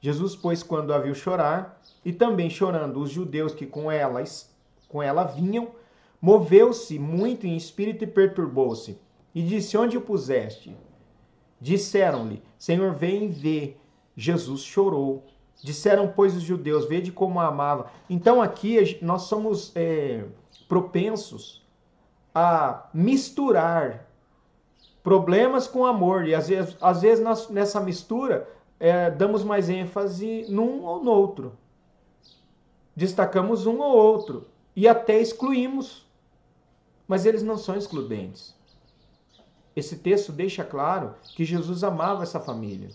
Jesus, 0.00 0.34
pois, 0.34 0.62
quando 0.62 0.92
a 0.92 0.98
viu 0.98 1.14
chorar, 1.14 1.78
e 2.02 2.14
também 2.14 2.48
chorando 2.48 2.98
os 2.98 3.10
judeus 3.10 3.54
que 3.54 3.66
com 3.66 3.92
ela, 3.92 4.24
com 4.88 5.02
ela 5.02 5.24
vinham, 5.24 5.68
moveu-se 6.20 6.98
muito 6.98 7.46
em 7.46 7.56
espírito 7.56 8.04
e 8.04 8.06
perturbou-se 8.06 8.98
e 9.34 9.42
disse: 9.42 9.76
Onde 9.76 9.96
o 9.96 10.00
puseste? 10.00 10.76
Disseram-lhe: 11.60 12.42
Senhor, 12.58 12.94
vem 12.94 13.24
e 13.24 13.28
vê. 13.28 13.76
Jesus 14.16 14.62
chorou. 14.62 15.24
Disseram, 15.62 16.12
pois, 16.14 16.36
os 16.36 16.42
judeus: 16.42 16.86
Vede 16.86 17.12
como 17.12 17.40
a 17.40 17.46
amava. 17.46 17.90
Então 18.08 18.40
aqui 18.40 18.98
nós 19.02 19.22
somos 19.22 19.72
é, 19.74 20.24
propensos 20.68 21.66
a 22.34 22.88
misturar 22.92 24.06
problemas 25.02 25.66
com 25.66 25.86
amor. 25.86 26.26
E 26.26 26.34
às 26.34 26.48
vezes, 26.48 26.76
às 26.80 27.02
vezes 27.02 27.24
nós, 27.24 27.48
nessa 27.48 27.80
mistura, 27.80 28.48
é, 28.78 29.10
damos 29.10 29.42
mais 29.42 29.68
ênfase 29.68 30.46
num 30.48 30.84
ou 30.84 31.02
no 31.02 31.10
outro. 31.10 31.52
Destacamos 32.94 33.66
um 33.66 33.78
ou 33.78 33.96
outro. 33.96 34.46
E 34.74 34.86
até 34.86 35.20
excluímos. 35.20 36.06
Mas 37.06 37.24
eles 37.24 37.42
não 37.42 37.56
são 37.56 37.76
excludentes. 37.76 38.57
Esse 39.78 39.96
texto 39.96 40.32
deixa 40.32 40.64
claro 40.64 41.14
que 41.36 41.44
Jesus 41.44 41.84
amava 41.84 42.24
essa 42.24 42.40
família 42.40 42.88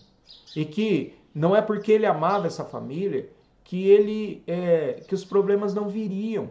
e 0.54 0.66
que 0.66 1.14
não 1.34 1.56
é 1.56 1.62
porque 1.62 1.90
ele 1.90 2.04
amava 2.04 2.46
essa 2.46 2.62
família 2.62 3.26
que 3.64 3.88
ele 3.88 4.42
é, 4.46 5.02
que 5.08 5.14
os 5.14 5.24
problemas 5.24 5.72
não 5.72 5.88
viriam. 5.88 6.50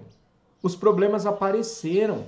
os 0.63 0.75
problemas 0.75 1.27
apareceram. 1.27 2.25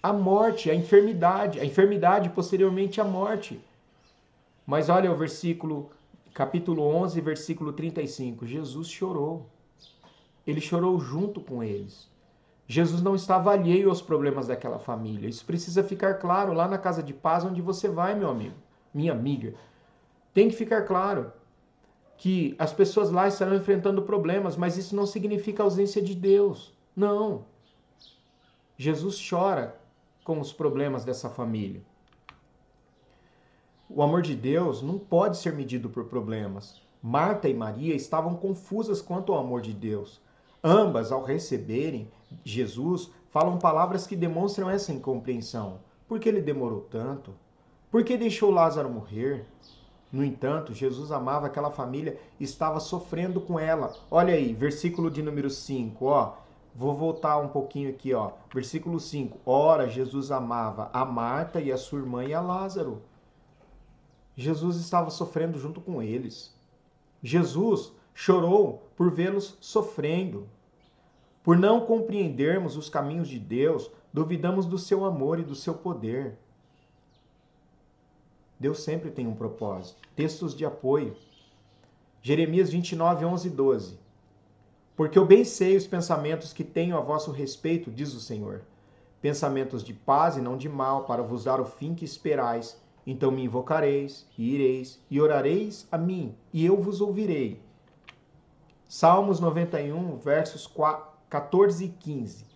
A 0.00 0.12
morte, 0.12 0.70
a 0.70 0.74
enfermidade, 0.74 1.58
a 1.58 1.64
enfermidade 1.64 2.28
posteriormente 2.28 3.00
a 3.00 3.04
morte. 3.04 3.60
Mas 4.64 4.88
olha 4.88 5.10
o 5.10 5.16
versículo, 5.16 5.90
capítulo 6.32 6.82
11, 6.84 7.20
versículo 7.20 7.72
35. 7.72 8.46
Jesus 8.46 8.88
chorou. 8.88 9.46
Ele 10.46 10.60
chorou 10.60 11.00
junto 11.00 11.40
com 11.40 11.60
eles. 11.60 12.08
Jesus 12.66 13.00
não 13.00 13.14
estava 13.14 13.52
alheio 13.52 13.88
aos 13.88 14.02
problemas 14.02 14.48
daquela 14.48 14.78
família. 14.78 15.28
Isso 15.28 15.44
precisa 15.44 15.84
ficar 15.84 16.14
claro 16.14 16.52
lá 16.52 16.66
na 16.66 16.78
casa 16.78 17.02
de 17.02 17.14
paz 17.14 17.44
onde 17.44 17.62
você 17.62 17.88
vai, 17.88 18.14
meu 18.14 18.28
amigo, 18.28 18.56
minha 18.92 19.12
amiga. 19.12 19.54
Tem 20.34 20.48
que 20.48 20.56
ficar 20.56 20.82
claro 20.82 21.32
que 22.16 22.56
as 22.58 22.72
pessoas 22.72 23.10
lá 23.10 23.28
estarão 23.28 23.54
enfrentando 23.54 24.02
problemas, 24.02 24.56
mas 24.56 24.76
isso 24.76 24.96
não 24.96 25.06
significa 25.06 25.62
ausência 25.62 26.02
de 26.02 26.14
Deus. 26.14 26.74
Não. 26.94 27.44
Jesus 28.76 29.24
chora 29.28 29.78
com 30.24 30.40
os 30.40 30.52
problemas 30.52 31.04
dessa 31.04 31.30
família. 31.30 31.82
O 33.88 34.02
amor 34.02 34.22
de 34.22 34.34
Deus 34.34 34.82
não 34.82 34.98
pode 34.98 35.36
ser 35.36 35.52
medido 35.52 35.88
por 35.88 36.06
problemas. 36.06 36.82
Marta 37.00 37.48
e 37.48 37.54
Maria 37.54 37.94
estavam 37.94 38.34
confusas 38.34 39.00
quanto 39.00 39.32
ao 39.32 39.38
amor 39.38 39.60
de 39.60 39.72
Deus. 39.72 40.20
Ambas, 40.64 41.12
ao 41.12 41.22
receberem 41.22 42.10
Jesus, 42.44 43.10
falam 43.30 43.58
palavras 43.58 44.06
que 44.06 44.16
demonstram 44.16 44.70
essa 44.70 44.92
incompreensão. 44.92 45.78
Por 46.08 46.18
que 46.18 46.28
ele 46.28 46.40
demorou 46.40 46.82
tanto? 46.82 47.34
Por 47.90 48.04
que 48.04 48.16
deixou 48.16 48.50
Lázaro 48.50 48.90
morrer? 48.90 49.46
No 50.12 50.24
entanto, 50.24 50.72
Jesus 50.72 51.10
amava 51.10 51.46
aquela 51.46 51.70
família 51.70 52.18
e 52.38 52.44
estava 52.44 52.80
sofrendo 52.80 53.40
com 53.40 53.58
ela. 53.58 53.94
Olha 54.10 54.34
aí, 54.34 54.54
versículo 54.54 55.10
de 55.10 55.22
número 55.22 55.50
5, 55.50 56.04
ó. 56.04 56.34
Vou 56.74 56.94
voltar 56.94 57.38
um 57.38 57.48
pouquinho 57.48 57.90
aqui, 57.90 58.12
ó. 58.12 58.32
Versículo 58.52 59.00
5. 59.00 59.38
Ora, 59.44 59.88
Jesus 59.88 60.30
amava 60.30 60.90
a 60.92 61.04
Marta 61.04 61.60
e 61.60 61.72
a 61.72 61.76
sua 61.76 62.00
irmã 62.00 62.24
e 62.24 62.34
a 62.34 62.40
Lázaro. 62.40 63.02
Jesus 64.36 64.76
estava 64.76 65.10
sofrendo 65.10 65.58
junto 65.58 65.80
com 65.80 66.02
eles. 66.02 66.54
Jesus 67.22 67.92
chorou 68.14 68.82
por 68.94 69.10
vê-los 69.10 69.56
sofrendo. 69.60 70.46
Por 71.46 71.56
não 71.56 71.86
compreendermos 71.86 72.76
os 72.76 72.88
caminhos 72.88 73.28
de 73.28 73.38
Deus, 73.38 73.88
duvidamos 74.12 74.66
do 74.66 74.76
seu 74.76 75.04
amor 75.04 75.38
e 75.38 75.44
do 75.44 75.54
seu 75.54 75.74
poder. 75.74 76.36
Deus 78.58 78.80
sempre 78.80 79.12
tem 79.12 79.28
um 79.28 79.34
propósito. 79.36 80.02
Textos 80.16 80.56
de 80.56 80.64
apoio. 80.64 81.14
Jeremias 82.20 82.70
29, 82.70 83.24
11 83.24 83.46
e 83.46 83.50
12. 83.52 83.98
Porque 84.96 85.16
eu 85.16 85.24
bem 85.24 85.44
sei 85.44 85.76
os 85.76 85.86
pensamentos 85.86 86.52
que 86.52 86.64
tenho 86.64 86.96
a 86.96 87.00
vosso 87.00 87.30
respeito, 87.30 87.92
diz 87.92 88.12
o 88.12 88.18
Senhor. 88.18 88.62
Pensamentos 89.22 89.84
de 89.84 89.94
paz 89.94 90.36
e 90.36 90.40
não 90.40 90.56
de 90.56 90.68
mal, 90.68 91.04
para 91.04 91.22
vos 91.22 91.44
dar 91.44 91.60
o 91.60 91.64
fim 91.64 91.94
que 91.94 92.04
esperais. 92.04 92.76
Então 93.06 93.30
me 93.30 93.44
invocareis, 93.44 94.26
e 94.36 94.52
ireis, 94.52 95.00
e 95.08 95.20
orareis 95.20 95.86
a 95.92 95.96
mim, 95.96 96.34
e 96.52 96.66
eu 96.66 96.76
vos 96.82 97.00
ouvirei. 97.00 97.62
Salmos 98.88 99.38
91, 99.38 100.16
versos 100.16 100.66
14 101.28 101.84
e 101.84 101.88
15. 101.88 102.46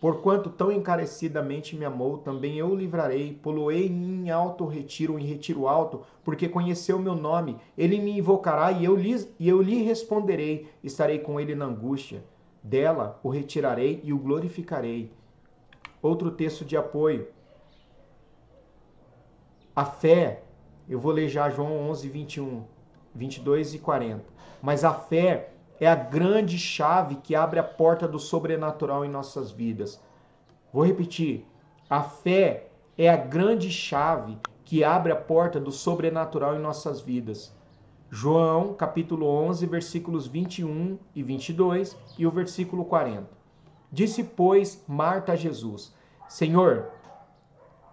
Porquanto 0.00 0.48
tão 0.48 0.72
encarecidamente 0.72 1.76
me 1.76 1.84
amou, 1.84 2.16
também 2.16 2.56
eu 2.56 2.68
o 2.68 2.74
livrarei, 2.74 3.34
poloei 3.34 3.86
em 3.86 4.30
alto 4.30 4.64
retiro, 4.64 5.18
em 5.18 5.26
retiro 5.26 5.68
alto, 5.68 6.00
porque 6.24 6.48
conheceu 6.48 6.98
meu 6.98 7.14
nome. 7.14 7.58
Ele 7.76 7.98
me 7.98 8.18
invocará 8.18 8.72
e 8.72 8.82
eu, 8.82 8.96
lhe, 8.96 9.28
e 9.38 9.46
eu 9.46 9.60
lhe 9.60 9.82
responderei. 9.82 10.70
Estarei 10.82 11.18
com 11.18 11.38
ele 11.38 11.54
na 11.54 11.66
angústia. 11.66 12.24
Dela 12.62 13.20
o 13.22 13.28
retirarei 13.28 14.00
e 14.02 14.10
o 14.10 14.18
glorificarei. 14.18 15.12
Outro 16.00 16.30
texto 16.30 16.64
de 16.64 16.78
apoio. 16.78 17.28
A 19.76 19.84
fé, 19.84 20.42
eu 20.88 20.98
vou 20.98 21.12
ler 21.12 21.28
já 21.28 21.50
João 21.50 21.90
11, 21.90 22.08
21, 22.08 22.64
22 23.14 23.74
e 23.74 23.78
40. 23.78 24.24
Mas 24.62 24.82
a 24.82 24.94
fé 24.94 25.49
é 25.80 25.88
a 25.88 25.94
grande 25.94 26.58
chave 26.58 27.16
que 27.16 27.34
abre 27.34 27.58
a 27.58 27.64
porta 27.64 28.06
do 28.06 28.18
sobrenatural 28.18 29.02
em 29.02 29.08
nossas 29.08 29.50
vidas. 29.50 29.98
Vou 30.70 30.84
repetir. 30.84 31.46
A 31.88 32.02
fé 32.02 32.68
é 32.98 33.08
a 33.08 33.16
grande 33.16 33.70
chave 33.70 34.36
que 34.62 34.84
abre 34.84 35.10
a 35.10 35.16
porta 35.16 35.58
do 35.58 35.72
sobrenatural 35.72 36.54
em 36.54 36.60
nossas 36.60 37.00
vidas. 37.00 37.52
João, 38.10 38.74
capítulo 38.74 39.26
11, 39.26 39.66
versículos 39.66 40.26
21 40.26 40.98
e 41.14 41.22
22 41.22 41.96
e 42.18 42.26
o 42.26 42.30
versículo 42.30 42.84
40. 42.84 43.26
Disse, 43.90 44.22
pois, 44.22 44.84
Marta 44.86 45.32
a 45.32 45.36
Jesus: 45.36 45.94
Senhor, 46.28 46.90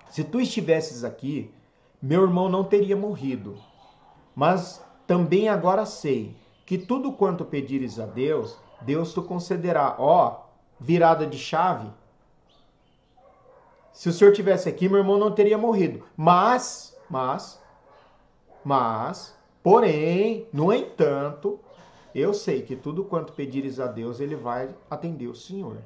se 0.09 0.25
tu 0.25 0.41
estivesses 0.41 1.05
aqui, 1.05 1.53
meu 2.01 2.23
irmão 2.23 2.49
não 2.49 2.65
teria 2.65 2.97
morrido. 2.97 3.57
Mas 4.35 4.83
também 5.07 5.47
agora 5.47 5.85
sei 5.85 6.35
que 6.67 6.77
tudo 6.77 7.13
quanto 7.13 7.45
pedires 7.45 7.97
a 7.97 8.05
Deus, 8.05 8.57
Deus 8.81 9.13
te 9.13 9.21
concederá. 9.21 9.95
Ó, 9.97 10.41
virada 10.77 11.25
de 11.25 11.37
chave. 11.37 11.89
Se 13.93 14.09
o 14.09 14.11
senhor 14.11 14.33
tivesse 14.33 14.67
aqui, 14.67 14.89
meu 14.89 14.99
irmão 14.99 15.17
não 15.17 15.31
teria 15.31 15.57
morrido. 15.57 16.03
Mas, 16.17 16.93
mas, 17.09 17.63
mas, 18.65 19.33
porém, 19.63 20.45
no 20.51 20.73
entanto, 20.73 21.57
eu 22.13 22.33
sei 22.33 22.61
que 22.61 22.75
tudo 22.75 23.05
quanto 23.05 23.31
pedires 23.31 23.79
a 23.79 23.87
Deus, 23.87 24.19
ele 24.19 24.35
vai 24.35 24.75
atender 24.91 25.27
o 25.27 25.35
Senhor. 25.35 25.77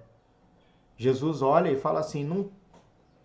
Jesus 0.97 1.43
olha 1.43 1.69
e 1.69 1.79
fala 1.79 1.99
assim: 1.99 2.23
Não, 2.23 2.49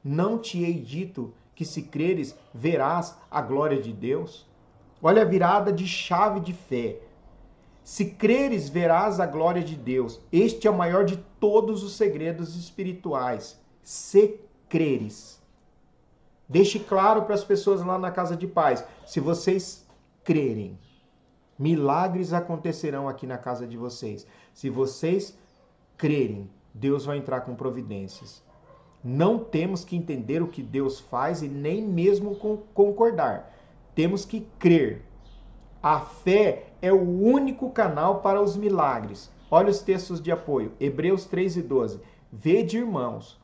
não 0.04 0.38
te 0.38 0.62
hei 0.62 0.74
dito 0.74 1.32
que 1.54 1.64
se 1.64 1.84
creres, 1.84 2.36
verás 2.52 3.16
a 3.30 3.40
glória 3.40 3.80
de 3.80 3.94
Deus? 3.94 4.46
Olha 5.02 5.22
a 5.22 5.24
virada 5.24 5.72
de 5.72 5.86
chave 5.86 6.38
de 6.40 6.52
fé. 6.52 7.00
Se 7.86 8.04
creres, 8.04 8.68
verás 8.68 9.20
a 9.20 9.26
glória 9.26 9.62
de 9.62 9.76
Deus. 9.76 10.20
Este 10.32 10.66
é 10.66 10.70
o 10.70 10.76
maior 10.76 11.04
de 11.04 11.18
todos 11.38 11.84
os 11.84 11.92
segredos 11.92 12.56
espirituais. 12.56 13.60
Se 13.80 14.40
creres. 14.68 15.40
Deixe 16.48 16.80
claro 16.80 17.22
para 17.22 17.36
as 17.36 17.44
pessoas 17.44 17.84
lá 17.84 17.96
na 17.96 18.10
casa 18.10 18.36
de 18.36 18.44
paz. 18.44 18.84
Se 19.06 19.20
vocês 19.20 19.86
crerem, 20.24 20.76
milagres 21.56 22.32
acontecerão 22.32 23.08
aqui 23.08 23.24
na 23.24 23.38
casa 23.38 23.64
de 23.68 23.76
vocês. 23.76 24.26
Se 24.52 24.68
vocês 24.68 25.38
crerem, 25.96 26.50
Deus 26.74 27.06
vai 27.06 27.18
entrar 27.18 27.42
com 27.42 27.54
providências. 27.54 28.42
Não 29.02 29.38
temos 29.38 29.84
que 29.84 29.94
entender 29.94 30.42
o 30.42 30.48
que 30.48 30.60
Deus 30.60 30.98
faz 30.98 31.40
e 31.40 31.46
nem 31.46 31.82
mesmo 31.82 32.34
concordar. 32.74 33.56
Temos 33.94 34.24
que 34.24 34.40
crer. 34.58 35.04
A 35.88 36.00
fé 36.00 36.64
é 36.82 36.92
o 36.92 37.00
único 37.00 37.70
canal 37.70 38.20
para 38.20 38.42
os 38.42 38.56
milagres. 38.56 39.30
Olha 39.48 39.70
os 39.70 39.78
textos 39.78 40.20
de 40.20 40.32
apoio. 40.32 40.72
Hebreus 40.80 41.26
3 41.26 41.58
e 41.58 41.62
12. 41.62 42.00
Vede, 42.32 42.78
irmãos, 42.78 43.40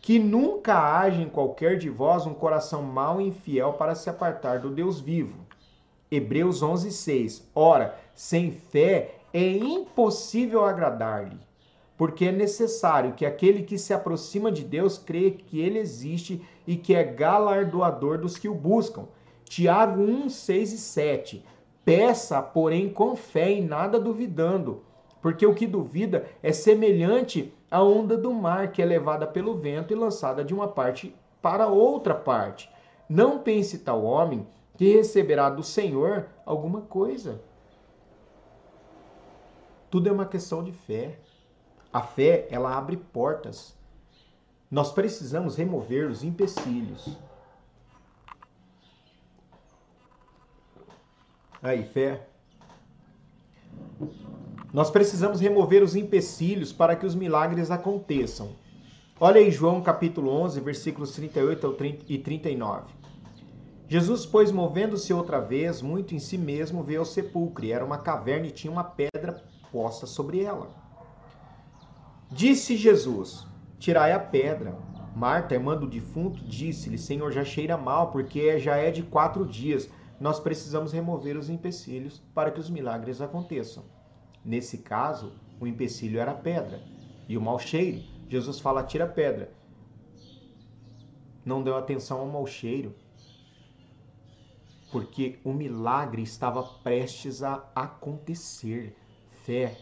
que 0.00 0.20
nunca 0.20 0.78
haja 0.78 1.20
em 1.20 1.28
qualquer 1.28 1.76
de 1.76 1.90
vós 1.90 2.26
um 2.26 2.32
coração 2.32 2.80
mau 2.80 3.20
e 3.20 3.26
infiel 3.26 3.72
para 3.72 3.96
se 3.96 4.08
apartar 4.08 4.60
do 4.60 4.70
Deus 4.70 5.00
vivo. 5.00 5.34
Hebreus 6.08 6.62
11, 6.62 6.92
6. 6.92 7.50
Ora, 7.52 7.98
sem 8.14 8.52
fé 8.52 9.16
é 9.32 9.44
impossível 9.44 10.64
agradar-lhe 10.64 11.40
porque 11.98 12.26
é 12.26 12.32
necessário 12.32 13.14
que 13.14 13.26
aquele 13.26 13.64
que 13.64 13.78
se 13.78 13.92
aproxima 13.92 14.52
de 14.52 14.62
Deus 14.62 14.96
creia 14.96 15.32
que 15.32 15.60
ele 15.60 15.80
existe 15.80 16.40
e 16.68 16.76
que 16.76 16.94
é 16.94 17.02
galardoador 17.02 18.18
dos 18.18 18.36
que 18.36 18.48
o 18.48 18.54
buscam. 18.54 19.08
Tiago 19.44 20.02
1, 20.02 20.28
6 20.28 20.72
e 20.72 20.78
7. 20.78 21.44
Peça, 21.84 22.40
porém, 22.40 22.88
com 22.88 23.14
fé 23.14 23.52
e 23.52 23.60
nada 23.60 24.00
duvidando, 24.00 24.82
porque 25.20 25.46
o 25.46 25.54
que 25.54 25.66
duvida 25.66 26.26
é 26.42 26.52
semelhante 26.52 27.52
à 27.70 27.82
onda 27.82 28.16
do 28.16 28.32
mar 28.32 28.72
que 28.72 28.80
é 28.80 28.84
levada 28.84 29.26
pelo 29.26 29.56
vento 29.56 29.92
e 29.92 29.96
lançada 29.96 30.44
de 30.44 30.54
uma 30.54 30.68
parte 30.68 31.14
para 31.42 31.66
outra 31.66 32.14
parte. 32.14 32.70
Não 33.08 33.38
pense 33.38 33.78
tal 33.80 34.02
homem 34.02 34.46
que 34.76 34.96
receberá 34.96 35.50
do 35.50 35.62
Senhor 35.62 36.26
alguma 36.46 36.80
coisa. 36.80 37.40
Tudo 39.90 40.08
é 40.08 40.12
uma 40.12 40.26
questão 40.26 40.64
de 40.64 40.72
fé. 40.72 41.18
A 41.92 42.00
fé, 42.00 42.48
ela 42.50 42.76
abre 42.76 42.96
portas. 42.96 43.76
Nós 44.70 44.90
precisamos 44.90 45.56
remover 45.56 46.08
os 46.08 46.24
empecilhos. 46.24 47.16
Aí, 51.64 51.82
fé. 51.82 52.26
Nós 54.70 54.90
precisamos 54.90 55.40
remover 55.40 55.82
os 55.82 55.96
empecilhos 55.96 56.74
para 56.74 56.94
que 56.94 57.06
os 57.06 57.14
milagres 57.14 57.70
aconteçam. 57.70 58.50
Olha 59.18 59.40
aí 59.40 59.50
João 59.50 59.80
capítulo 59.80 60.30
11, 60.30 60.60
versículos 60.60 61.12
38 61.12 61.74
e 62.06 62.18
39. 62.18 62.92
Jesus, 63.88 64.26
pois, 64.26 64.52
movendo-se 64.52 65.14
outra 65.14 65.40
vez, 65.40 65.80
muito 65.80 66.14
em 66.14 66.18
si 66.18 66.36
mesmo, 66.36 66.82
veio 66.82 67.00
ao 67.00 67.06
sepulcro. 67.06 67.66
Era 67.66 67.82
uma 67.82 67.96
caverna 67.96 68.48
e 68.48 68.50
tinha 68.50 68.70
uma 68.70 68.84
pedra 68.84 69.42
posta 69.72 70.04
sobre 70.06 70.42
ela. 70.42 70.68
Disse 72.30 72.76
Jesus: 72.76 73.46
Tirai 73.78 74.12
a 74.12 74.18
pedra. 74.18 74.76
Marta, 75.16 75.54
irmã 75.54 75.74
do 75.74 75.86
defunto, 75.86 76.44
disse-lhe: 76.44 76.98
Senhor, 76.98 77.32
já 77.32 77.42
cheira 77.42 77.78
mal, 77.78 78.10
porque 78.10 78.58
já 78.58 78.76
é 78.76 78.90
de 78.90 79.02
quatro 79.02 79.46
dias. 79.46 79.88
Nós 80.24 80.40
precisamos 80.40 80.90
remover 80.90 81.36
os 81.36 81.50
empecilhos 81.50 82.22
para 82.34 82.50
que 82.50 82.58
os 82.58 82.70
milagres 82.70 83.20
aconteçam. 83.20 83.84
Nesse 84.42 84.78
caso, 84.78 85.34
o 85.60 85.66
empecilho 85.66 86.18
era 86.18 86.30
a 86.30 86.34
pedra 86.34 86.82
e 87.28 87.36
o 87.36 87.42
mau 87.42 87.58
cheiro. 87.58 88.02
Jesus 88.26 88.58
fala: 88.58 88.82
tira 88.82 89.04
a 89.04 89.08
pedra. 89.08 89.52
Não 91.44 91.62
deu 91.62 91.76
atenção 91.76 92.20
ao 92.20 92.26
mau 92.26 92.46
cheiro, 92.46 92.94
porque 94.90 95.38
o 95.44 95.52
milagre 95.52 96.22
estava 96.22 96.62
prestes 96.62 97.42
a 97.42 97.62
acontecer. 97.74 98.96
Fé. 99.44 99.76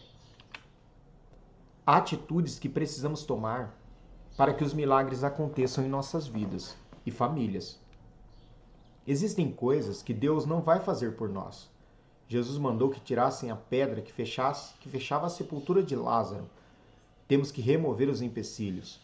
Atitudes 1.87 2.59
que 2.59 2.67
precisamos 2.67 3.23
tomar 3.23 3.79
para 4.35 4.53
que 4.53 4.65
os 4.65 4.73
milagres 4.73 5.23
aconteçam 5.23 5.85
em 5.85 5.87
nossas 5.87 6.27
vidas 6.27 6.77
e 7.05 7.11
famílias. 7.11 7.81
Existem 9.05 9.51
coisas 9.51 10.01
que 10.01 10.13
Deus 10.13 10.45
não 10.45 10.61
vai 10.61 10.79
fazer 10.79 11.15
por 11.15 11.27
nós. 11.27 11.69
Jesus 12.27 12.57
mandou 12.57 12.89
que 12.89 13.01
tirassem 13.01 13.51
a 13.51 13.55
pedra 13.55 14.01
que, 14.01 14.11
fechasse, 14.11 14.73
que 14.79 14.87
fechava 14.87 15.27
a 15.27 15.29
sepultura 15.29 15.83
de 15.83 15.95
Lázaro. 15.95 16.49
Temos 17.27 17.51
que 17.51 17.61
remover 17.61 18.07
os 18.09 18.21
empecilhos. 18.21 19.01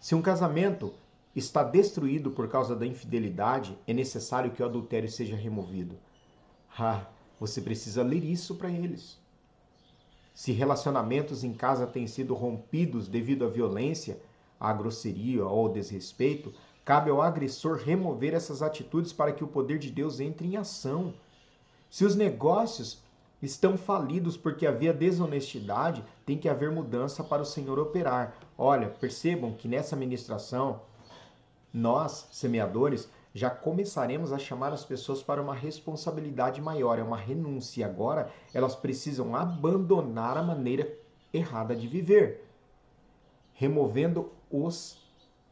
Se 0.00 0.14
um 0.14 0.22
casamento 0.22 0.94
está 1.34 1.64
destruído 1.64 2.30
por 2.30 2.48
causa 2.48 2.76
da 2.76 2.86
infidelidade, 2.86 3.76
é 3.86 3.92
necessário 3.92 4.52
que 4.52 4.62
o 4.62 4.66
adultério 4.66 5.10
seja 5.10 5.34
removido. 5.34 5.96
Ah, 6.78 7.06
você 7.38 7.60
precisa 7.60 8.02
ler 8.02 8.24
isso 8.24 8.54
para 8.54 8.70
eles. 8.70 9.18
Se 10.34 10.52
relacionamentos 10.52 11.44
em 11.44 11.52
casa 11.52 11.86
têm 11.86 12.06
sido 12.06 12.34
rompidos 12.34 13.08
devido 13.08 13.44
à 13.44 13.48
violência, 13.48 14.20
à 14.58 14.72
grosseria 14.72 15.44
ou 15.44 15.66
ao 15.66 15.72
desrespeito, 15.72 16.54
cabe 16.84 17.10
ao 17.10 17.22
agressor 17.22 17.76
remover 17.76 18.34
essas 18.34 18.62
atitudes 18.62 19.12
para 19.12 19.32
que 19.32 19.44
o 19.44 19.48
poder 19.48 19.78
de 19.78 19.90
Deus 19.90 20.20
entre 20.20 20.46
em 20.46 20.56
ação. 20.56 21.14
Se 21.90 22.04
os 22.04 22.16
negócios 22.16 23.02
estão 23.40 23.76
falidos 23.76 24.36
porque 24.36 24.66
havia 24.66 24.92
desonestidade, 24.92 26.04
tem 26.24 26.38
que 26.38 26.48
haver 26.48 26.70
mudança 26.70 27.22
para 27.24 27.42
o 27.42 27.46
Senhor 27.46 27.78
operar. 27.78 28.36
Olha, 28.56 28.88
percebam 28.88 29.52
que 29.52 29.68
nessa 29.68 29.96
ministração, 29.96 30.80
nós, 31.72 32.28
semeadores, 32.30 33.10
já 33.34 33.50
começaremos 33.50 34.32
a 34.32 34.38
chamar 34.38 34.72
as 34.72 34.84
pessoas 34.84 35.22
para 35.22 35.42
uma 35.42 35.54
responsabilidade 35.54 36.60
maior, 36.60 36.98
é 36.98 37.02
uma 37.02 37.16
renúncia. 37.16 37.86
Agora 37.86 38.30
elas 38.52 38.76
precisam 38.76 39.34
abandonar 39.34 40.36
a 40.36 40.42
maneira 40.42 40.92
errada 41.32 41.74
de 41.74 41.88
viver, 41.88 42.46
removendo 43.54 44.30
os 44.50 44.98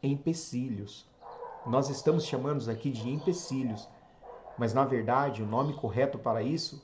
empecilhos. 0.03 1.10
Nós 1.67 1.89
estamos 1.89 2.25
chamando 2.25 2.69
aqui 2.71 2.91
de 2.91 3.09
empecilhos 3.09 3.89
mas 4.61 4.75
na 4.75 4.85
verdade, 4.85 5.43
o 5.43 5.47
nome 5.47 5.73
correto 5.73 6.19
para 6.19 6.43
isso 6.43 6.83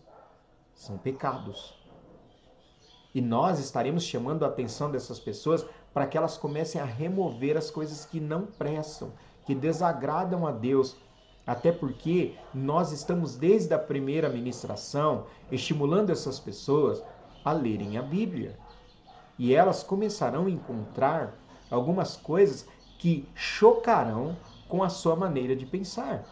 são 0.74 0.96
pecados. 0.96 1.74
E 3.14 3.20
nós 3.20 3.58
estaremos 3.58 4.02
chamando 4.02 4.46
a 4.46 4.48
atenção 4.48 4.90
dessas 4.90 5.20
pessoas 5.20 5.66
para 5.92 6.06
que 6.06 6.16
elas 6.16 6.38
comecem 6.38 6.80
a 6.80 6.86
remover 6.86 7.54
as 7.54 7.70
coisas 7.70 8.06
que 8.06 8.18
não 8.18 8.46
prestam, 8.46 9.12
que 9.44 9.54
desagradam 9.54 10.46
a 10.46 10.52
Deus. 10.52 10.96
Até 11.46 11.70
porque 11.70 12.34
nós 12.54 12.92
estamos 12.92 13.36
desde 13.36 13.74
a 13.74 13.78
primeira 13.78 14.30
ministração 14.30 15.26
estimulando 15.52 16.08
essas 16.08 16.40
pessoas 16.40 17.02
a 17.44 17.52
lerem 17.52 17.98
a 17.98 18.02
Bíblia. 18.02 18.58
E 19.38 19.54
elas 19.54 19.82
começarão 19.82 20.46
a 20.46 20.50
encontrar 20.50 21.34
algumas 21.70 22.16
coisas 22.16 22.66
que 22.98 23.28
chocarão 23.34 24.34
com 24.68 24.82
a 24.82 24.88
sua 24.88 25.16
maneira 25.16 25.54
de 25.54 25.66
pensar. 25.66 26.24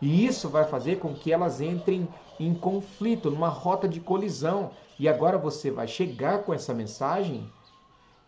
E 0.00 0.24
isso 0.24 0.48
vai 0.48 0.64
fazer 0.64 0.98
com 0.98 1.14
que 1.14 1.32
elas 1.32 1.60
entrem 1.60 2.08
em 2.38 2.54
conflito, 2.54 3.30
numa 3.30 3.48
rota 3.48 3.86
de 3.86 4.00
colisão. 4.00 4.70
E 4.98 5.08
agora 5.08 5.36
você 5.36 5.70
vai 5.70 5.86
chegar 5.86 6.42
com 6.42 6.54
essa 6.54 6.72
mensagem 6.72 7.50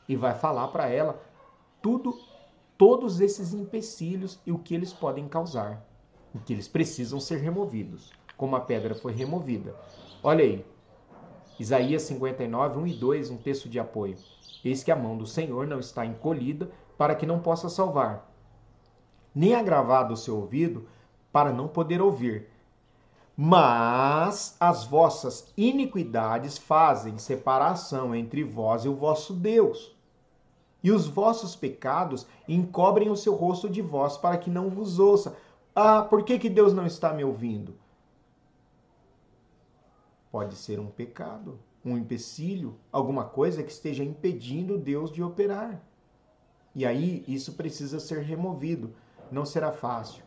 e 0.08 0.14
vai 0.16 0.34
falar 0.34 0.68
para 0.68 0.88
ela 0.88 1.20
tudo, 1.80 2.18
todos 2.76 3.20
esses 3.20 3.54
empecilhos 3.54 4.38
e 4.46 4.52
o 4.52 4.58
que 4.58 4.74
eles 4.74 4.92
podem 4.92 5.26
causar, 5.28 5.84
o 6.34 6.38
que 6.38 6.52
eles 6.52 6.68
precisam 6.68 7.18
ser 7.18 7.38
removidos, 7.38 8.12
como 8.36 8.54
a 8.54 8.60
pedra 8.60 8.94
foi 8.94 9.12
removida. 9.12 9.74
Olha 10.22 10.44
aí, 10.44 10.64
Isaías 11.58 12.02
59, 12.02 12.78
1 12.80 12.86
e 12.86 12.94
2, 12.94 13.30
um 13.30 13.36
texto 13.36 13.68
de 13.68 13.78
apoio. 13.78 14.16
Eis 14.64 14.84
que 14.84 14.90
a 14.90 14.96
mão 14.96 15.16
do 15.16 15.26
Senhor 15.26 15.66
não 15.66 15.78
está 15.78 16.04
encolhida 16.04 16.70
para 16.96 17.14
que 17.14 17.26
não 17.26 17.40
possa 17.40 17.68
salvar, 17.68 18.31
nem 19.34 19.54
agravado 19.54 20.14
o 20.14 20.16
seu 20.16 20.36
ouvido 20.36 20.86
para 21.32 21.52
não 21.52 21.68
poder 21.68 22.00
ouvir. 22.00 22.48
Mas 23.36 24.56
as 24.60 24.84
vossas 24.84 25.52
iniquidades 25.56 26.58
fazem 26.58 27.18
separação 27.18 28.14
entre 28.14 28.44
vós 28.44 28.84
e 28.84 28.88
o 28.88 28.94
vosso 28.94 29.32
Deus. 29.32 29.96
E 30.82 30.90
os 30.90 31.06
vossos 31.06 31.56
pecados 31.56 32.26
encobrem 32.46 33.08
o 33.08 33.16
seu 33.16 33.34
rosto 33.34 33.68
de 33.68 33.80
vós 33.80 34.16
para 34.16 34.36
que 34.36 34.50
não 34.50 34.68
vos 34.68 34.98
ouça. 34.98 35.36
Ah, 35.74 36.02
por 36.02 36.24
que, 36.24 36.38
que 36.38 36.50
Deus 36.50 36.74
não 36.74 36.84
está 36.84 37.12
me 37.12 37.24
ouvindo? 37.24 37.74
Pode 40.30 40.54
ser 40.56 40.80
um 40.80 40.86
pecado, 40.86 41.58
um 41.84 41.96
empecilho, 41.96 42.76
alguma 42.90 43.24
coisa 43.24 43.62
que 43.62 43.70
esteja 43.70 44.02
impedindo 44.02 44.78
Deus 44.78 45.10
de 45.10 45.22
operar. 45.22 45.80
E 46.74 46.86
aí 46.86 47.24
isso 47.28 47.52
precisa 47.52 48.00
ser 48.00 48.22
removido. 48.22 48.94
Não 49.32 49.44
será 49.44 49.72
fácil 49.72 50.22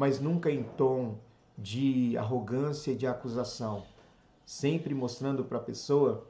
mas 0.00 0.20
nunca 0.20 0.50
em 0.50 0.62
tom 0.62 1.18
de 1.58 2.16
arrogância 2.16 2.92
e 2.92 2.96
de 2.96 3.06
acusação, 3.06 3.86
sempre 4.46 4.94
mostrando 4.94 5.44
para 5.44 5.58
a 5.58 5.62
pessoa 5.62 6.26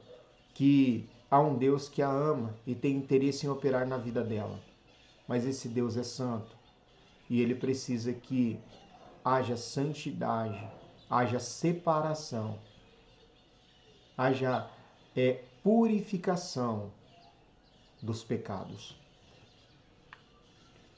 que 0.53 1.09
há 1.29 1.39
um 1.39 1.57
Deus 1.57 1.87
que 1.87 2.01
a 2.01 2.09
ama 2.09 2.53
e 2.67 2.75
tem 2.75 2.97
interesse 2.97 3.45
em 3.45 3.49
operar 3.49 3.87
na 3.87 3.97
vida 3.97 4.23
dela. 4.23 4.59
Mas 5.27 5.45
esse 5.45 5.69
Deus 5.69 5.95
é 5.95 6.03
santo 6.03 6.53
e 7.29 7.41
ele 7.41 7.55
precisa 7.55 8.11
que 8.11 8.59
haja 9.23 9.55
santidade, 9.55 10.69
haja 11.09 11.39
separação, 11.39 12.59
haja 14.17 14.69
é, 15.15 15.45
purificação 15.63 16.91
dos 18.01 18.21
pecados. 18.21 19.00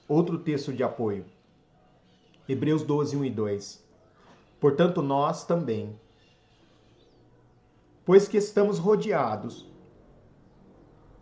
Outro 0.07 0.37
texto 0.37 0.73
de 0.73 0.83
apoio. 0.83 1.25
Hebreus 2.47 2.83
12, 2.83 3.15
1 3.15 3.25
e 3.25 3.29
2. 3.29 3.83
Portanto, 4.59 5.01
nós 5.01 5.45
também, 5.45 5.97
pois 8.05 8.27
que 8.27 8.37
estamos 8.37 8.79
rodeados 8.79 9.65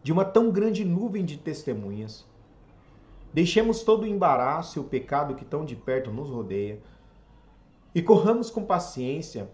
de 0.02 0.12
uma 0.12 0.26
tão 0.26 0.50
grande 0.50 0.84
nuvem 0.84 1.24
de 1.24 1.38
testemunhas, 1.38 2.26
deixemos 3.32 3.84
todo 3.84 4.04
o 4.04 4.08
embaraço 4.08 4.80
e 4.80 4.82
o 4.82 4.84
pecado 4.84 5.36
que 5.36 5.46
tão 5.46 5.64
de 5.64 5.76
perto 5.76 6.12
nos 6.12 6.30
rodeia 6.30 6.82
e 7.94 8.02
corramos 8.02 8.50
com 8.50 8.66
paciência 8.66 9.52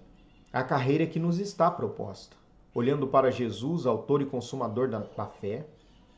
a 0.54 0.63
carreira 0.63 1.06
que 1.06 1.20
nos 1.20 1.38
está 1.38 1.70
proposta, 1.70 2.38
olhando 2.74 3.08
para 3.08 3.30
Jesus, 3.30 3.86
autor 3.86 4.22
e 4.22 4.26
consumador 4.26 4.90
da, 4.90 5.00
da 5.00 5.26
fé 5.26 5.68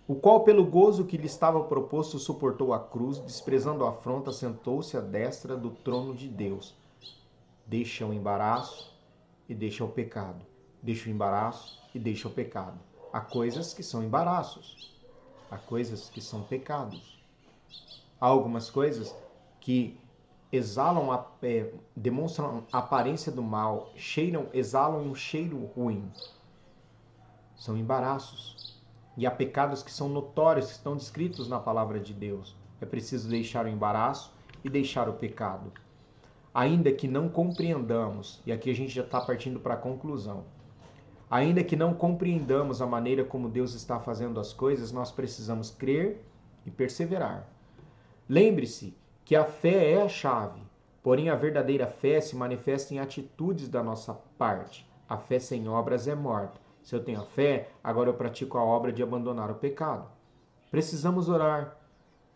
o 0.10 0.16
qual, 0.16 0.40
pelo 0.44 0.66
gozo 0.66 1.06
que 1.06 1.18
lhe 1.18 1.28
estava 1.28 1.64
proposto, 1.66 2.18
suportou 2.18 2.74
a 2.74 2.80
cruz, 2.80 3.20
desprezando 3.20 3.86
a 3.86 3.90
afronta, 3.92 4.32
sentou-se 4.32 4.98
à 4.98 5.00
destra 5.00 5.56
do 5.56 5.70
trono 5.70 6.16
de 6.16 6.28
Deus. 6.28 6.74
Deixa 7.68 8.08
o 8.08 8.12
embaraço 8.12 8.92
e 9.48 9.54
deixa 9.54 9.86
o 9.86 9.88
pecado. 9.88 10.44
Deixa 10.82 11.08
o 11.08 11.12
embaraço 11.12 11.80
e 11.94 12.00
deixa 12.00 12.28
o 12.28 12.32
pecado. 12.32 12.80
Há 13.14 13.22
coisas 13.22 13.72
que 13.72 13.84
são 13.84 14.04
embaraços, 14.04 14.92
há 15.52 15.60
coisas 15.60 16.10
que 16.10 16.22
são 16.22 16.42
pecados. 16.42 17.24
Há 18.20 18.26
algumas 18.26 18.68
coisas 18.68 19.16
que 19.60 19.96
exalam, 20.52 21.12
a, 21.12 21.24
é, 21.44 21.72
demonstram 21.96 22.64
a 22.74 22.80
aparência 22.80 23.32
do 23.32 23.44
mal, 23.44 23.92
cheiram, 23.96 24.48
exalam 24.56 25.04
um 25.04 25.14
cheiro 25.14 25.66
ruim. 25.76 26.12
São 27.56 27.78
embaraços. 27.78 28.79
E 29.20 29.28
há 29.28 29.32
pecados 29.32 29.84
que 29.84 29.92
são 29.92 30.08
notórios, 30.08 30.68
que 30.68 30.72
estão 30.72 30.96
descritos 30.96 31.50
na 31.50 31.60
palavra 31.60 32.00
de 32.00 32.14
Deus. 32.14 32.56
É 32.80 32.86
preciso 32.86 33.28
deixar 33.28 33.66
o 33.66 33.68
embaraço 33.68 34.34
e 34.64 34.70
deixar 34.70 35.10
o 35.10 35.14
pecado. 35.14 35.74
Ainda 36.54 36.90
que 36.94 37.06
não 37.06 37.28
compreendamos, 37.28 38.42
e 38.46 38.52
aqui 38.54 38.72
a 38.72 38.74
gente 38.74 38.94
já 38.94 39.04
está 39.04 39.20
partindo 39.20 39.60
para 39.60 39.74
a 39.74 39.78
conclusão, 39.78 40.46
ainda 41.30 41.62
que 41.66 41.76
não 41.76 41.94
compreendamos 41.94 42.82
a 42.82 42.88
maneira 42.88 43.26
como 43.26 43.50
Deus 43.50 43.74
está 43.74 44.00
fazendo 44.00 44.40
as 44.40 44.54
coisas, 44.54 44.94
nós 44.94 45.12
precisamos 45.12 45.70
crer 45.70 46.24
e 46.66 46.72
perseverar. 46.72 47.46
Lembre-se 48.30 48.96
que 49.26 49.36
a 49.36 49.44
fé 49.44 49.92
é 49.92 50.02
a 50.02 50.08
chave, 50.08 50.62
porém 51.04 51.30
a 51.30 51.36
verdadeira 51.36 51.88
fé 51.88 52.22
se 52.22 52.38
manifesta 52.38 52.94
em 52.94 53.00
atitudes 53.00 53.68
da 53.68 53.84
nossa 53.84 54.14
parte. 54.38 54.90
A 55.10 55.18
fé 55.18 55.40
sem 55.40 55.68
obras 55.68 56.08
é 56.08 56.16
morta. 56.16 56.69
Se 56.84 56.96
eu 56.96 57.04
tenho 57.04 57.22
a 57.22 57.26
fé, 57.26 57.70
agora 57.84 58.10
eu 58.10 58.14
pratico 58.14 58.58
a 58.58 58.64
obra 58.64 58.92
de 58.92 59.04
abandonar 59.04 59.52
o 59.52 59.56
pecado. 59.56 60.08
Precisamos 60.72 61.30
orar, 61.30 61.78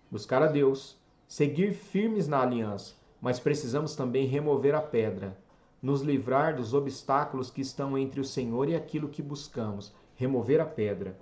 buscar 0.10 0.42
a 0.44 0.48
Deus, 0.48 0.98
seguir 1.28 1.74
firmes 1.74 2.28
na 2.28 2.42
aliança, 2.42 2.96
mas 3.22 3.40
precisamos 3.40 3.96
também 3.96 4.28
remover 4.28 4.76
a 4.76 4.82
pedra, 4.82 5.38
nos 5.82 6.02
livrar 6.02 6.56
dos 6.56 6.74
obstáculos 6.74 7.50
que 7.50 7.62
estão 7.62 7.98
entre 7.98 8.20
o 8.20 8.26
Senhor 8.26 8.70
e 8.70 8.76
aquilo 8.76 9.10
que 9.10 9.22
buscamos, 9.22 9.94
remover 10.16 10.62
a 10.62 10.66
pedra. 10.66 11.18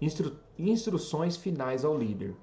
Instru 0.00 0.36
instruções 0.58 1.36
finais 1.36 1.84
ao 1.84 1.96
líder. 1.96 2.34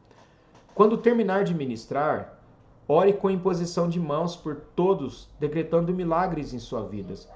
Quando 0.73 0.97
terminar 0.97 1.43
de 1.43 1.53
ministrar, 1.53 2.39
ore 2.87 3.13
com 3.13 3.29
imposição 3.29 3.89
de 3.89 3.99
mãos 3.99 4.35
por 4.35 4.55
todos, 4.75 5.29
decretando 5.39 5.93
milagres 5.93 6.53
em, 6.53 6.59
sua 6.59 6.87
vidas, 6.87 7.29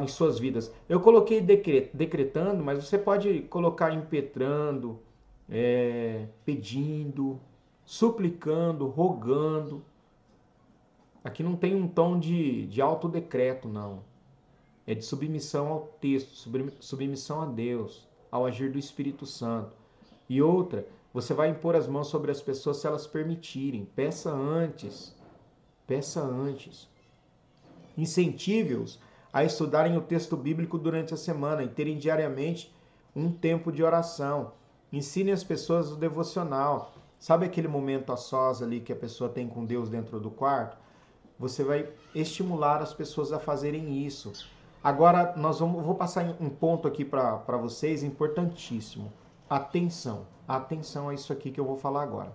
em 0.00 0.06
suas 0.06 0.38
vidas. 0.38 0.72
Eu 0.88 1.00
coloquei 1.00 1.40
decretando, 1.40 2.62
mas 2.62 2.84
você 2.84 2.98
pode 2.98 3.42
colocar 3.42 3.92
impetrando, 3.92 4.98
é, 5.48 6.26
pedindo, 6.44 7.38
suplicando, 7.84 8.86
rogando. 8.86 9.82
Aqui 11.24 11.42
não 11.42 11.56
tem 11.56 11.74
um 11.74 11.86
tom 11.86 12.18
de, 12.18 12.66
de 12.66 12.80
autodecreto, 12.80 13.68
não. 13.68 14.02
É 14.86 14.94
de 14.94 15.04
submissão 15.04 15.68
ao 15.68 15.80
texto, 16.00 16.50
submissão 16.80 17.42
a 17.42 17.46
Deus, 17.46 18.08
ao 18.30 18.44
agir 18.44 18.72
do 18.72 18.78
Espírito 18.78 19.24
Santo. 19.24 19.76
E 20.28 20.42
outra, 20.42 20.86
você 21.12 21.34
vai 21.34 21.50
impor 21.50 21.76
as 21.76 21.86
mãos 21.86 22.08
sobre 22.08 22.30
as 22.30 22.40
pessoas 22.40 22.78
se 22.78 22.86
elas 22.86 23.06
permitirem. 23.06 23.84
Peça 23.84 24.32
antes. 24.32 25.14
Peça 25.86 26.22
antes. 26.22 26.88
Incentive-os 27.96 28.98
a 29.32 29.42
estudarem 29.42 29.96
o 29.96 30.02
texto 30.02 30.36
bíblico 30.36 30.76
durante 30.76 31.14
a 31.14 31.16
semana 31.16 31.62
e 31.62 31.68
terem 31.68 31.96
diariamente 31.96 32.72
um 33.16 33.32
tempo 33.32 33.72
de 33.72 33.82
oração. 33.82 34.52
Ensine 34.92 35.32
as 35.32 35.42
pessoas 35.42 35.90
o 35.90 35.96
devocional. 35.96 36.92
Sabe 37.18 37.46
aquele 37.46 37.68
momento 37.68 38.12
a 38.12 38.16
sós 38.16 38.62
ali 38.62 38.80
que 38.80 38.92
a 38.92 38.96
pessoa 38.96 39.30
tem 39.30 39.48
com 39.48 39.64
Deus 39.64 39.88
dentro 39.88 40.20
do 40.20 40.30
quarto? 40.30 40.76
Você 41.38 41.64
vai 41.64 41.88
estimular 42.14 42.82
as 42.82 42.92
pessoas 42.92 43.32
a 43.32 43.38
fazerem 43.38 44.04
isso. 44.04 44.32
Agora, 44.84 45.34
nós 45.36 45.60
vamos, 45.60 45.84
vou 45.84 45.94
passar 45.94 46.36
um 46.40 46.50
ponto 46.50 46.88
aqui 46.88 47.04
para 47.04 47.56
vocês 47.56 48.02
importantíssimo. 48.02 49.12
Atenção, 49.48 50.26
atenção 50.46 51.08
a 51.08 51.14
isso 51.14 51.32
aqui 51.32 51.50
que 51.50 51.60
eu 51.60 51.64
vou 51.64 51.76
falar 51.76 52.02
agora. 52.02 52.32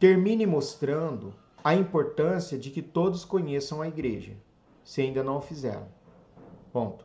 Termine 0.00 0.44
mostrando 0.46 1.32
a 1.62 1.74
importância 1.74 2.58
de 2.58 2.70
que 2.70 2.82
todos 2.82 3.24
conheçam 3.24 3.80
a 3.80 3.86
igreja, 3.86 4.36
se 4.84 5.00
ainda 5.00 5.22
não 5.22 5.38
o 5.38 5.40
fizeram. 5.40 5.86
Ponto. 6.72 7.04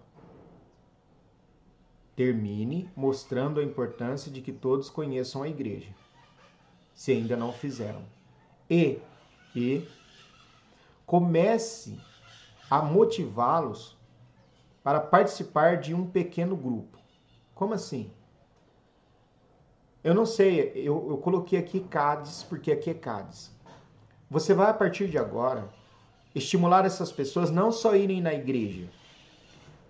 Termine 2.15 2.89
mostrando 2.95 3.59
a 3.59 3.63
importância 3.63 4.31
de 4.31 4.41
que 4.41 4.51
todos 4.51 4.89
conheçam 4.89 5.43
a 5.43 5.49
igreja, 5.49 5.93
se 6.93 7.11
ainda 7.11 7.35
não 7.35 7.49
o 7.49 7.53
fizeram. 7.53 8.01
E, 8.69 8.99
e 9.55 9.87
comece 11.05 11.99
a 12.69 12.81
motivá-los 12.81 13.95
para 14.83 14.99
participar 14.99 15.77
de 15.77 15.93
um 15.93 16.05
pequeno 16.05 16.55
grupo. 16.55 16.97
Como 17.53 17.73
assim? 17.73 18.11
Eu 20.03 20.13
não 20.13 20.25
sei, 20.25 20.71
eu, 20.75 21.09
eu 21.09 21.17
coloquei 21.17 21.59
aqui 21.59 21.81
CADES 21.81 22.43
porque 22.43 22.71
aqui 22.71 22.89
é 22.89 22.93
CADES. 22.93 23.51
Você 24.29 24.53
vai 24.53 24.69
a 24.69 24.73
partir 24.73 25.09
de 25.09 25.17
agora 25.17 25.69
estimular 26.37 26.85
essas 26.85 27.11
pessoas 27.11 27.51
não 27.51 27.71
só 27.71 27.95
irem 27.95 28.21
na 28.21 28.33
igreja, 28.33 28.87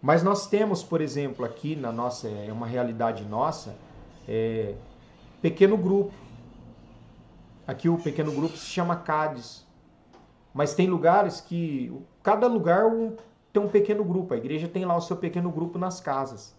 mas 0.01 0.23
nós 0.23 0.47
temos, 0.47 0.83
por 0.83 1.01
exemplo, 1.01 1.43
aqui 1.43 1.75
na 1.75 1.91
nossa, 1.91 2.27
é 2.27 2.51
uma 2.51 2.67
realidade 2.67 3.23
nossa, 3.25 3.75
é, 4.27 4.75
pequeno 5.41 5.77
grupo. 5.77 6.13
Aqui 7.65 7.89
o 7.89 7.97
pequeno 7.97 8.31
grupo 8.31 8.55
se 8.55 8.65
chama 8.65 8.95
CADES. 8.95 9.65
Mas 10.53 10.73
tem 10.73 10.87
lugares 10.87 11.41
que 11.41 11.91
cada 12.23 12.47
lugar 12.47 12.83
tem 13.51 13.61
um 13.61 13.67
pequeno 13.67 14.03
grupo. 14.03 14.33
A 14.33 14.37
igreja 14.37 14.67
tem 14.67 14.85
lá 14.85 14.95
o 14.95 15.01
seu 15.01 15.17
pequeno 15.17 15.51
grupo 15.51 15.77
nas 15.77 15.99
casas. 15.99 16.55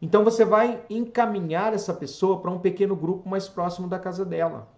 Então 0.00 0.24
você 0.24 0.44
vai 0.44 0.82
encaminhar 0.88 1.72
essa 1.72 1.92
pessoa 1.92 2.40
para 2.40 2.50
um 2.50 2.58
pequeno 2.58 2.96
grupo 2.96 3.28
mais 3.28 3.48
próximo 3.48 3.88
da 3.88 3.98
casa 3.98 4.24
dela. 4.24 4.68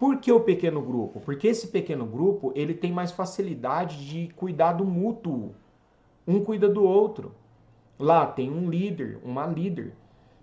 Por 0.00 0.16
que 0.16 0.32
o 0.32 0.40
pequeno 0.40 0.80
grupo? 0.80 1.20
Porque 1.20 1.46
esse 1.46 1.68
pequeno 1.68 2.06
grupo 2.06 2.52
ele 2.56 2.72
tem 2.72 2.90
mais 2.90 3.12
facilidade 3.12 4.08
de 4.08 4.32
cuidado 4.32 4.82
mútuo. 4.82 5.54
Um 6.26 6.42
cuida 6.42 6.70
do 6.70 6.82
outro. 6.82 7.34
Lá 7.98 8.24
tem 8.24 8.50
um 8.50 8.70
líder, 8.70 9.20
uma 9.22 9.44
líder, 9.44 9.92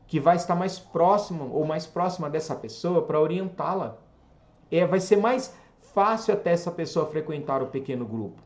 que 0.06 0.20
vai 0.20 0.36
estar 0.36 0.54
mais 0.54 0.78
próximo 0.78 1.50
ou 1.52 1.66
mais 1.66 1.88
próxima 1.88 2.30
dessa 2.30 2.56
pessoa 2.56 3.02
para 3.02 3.20
orientá-la. 3.20 3.98
É, 4.70 4.86
vai 4.86 5.00
ser 5.00 5.16
mais 5.16 5.58
fácil 5.80 6.36
até 6.36 6.52
essa 6.52 6.70
pessoa 6.70 7.08
frequentar 7.08 7.64
o 7.64 7.68
pequeno 7.68 8.06
grupo. 8.06 8.40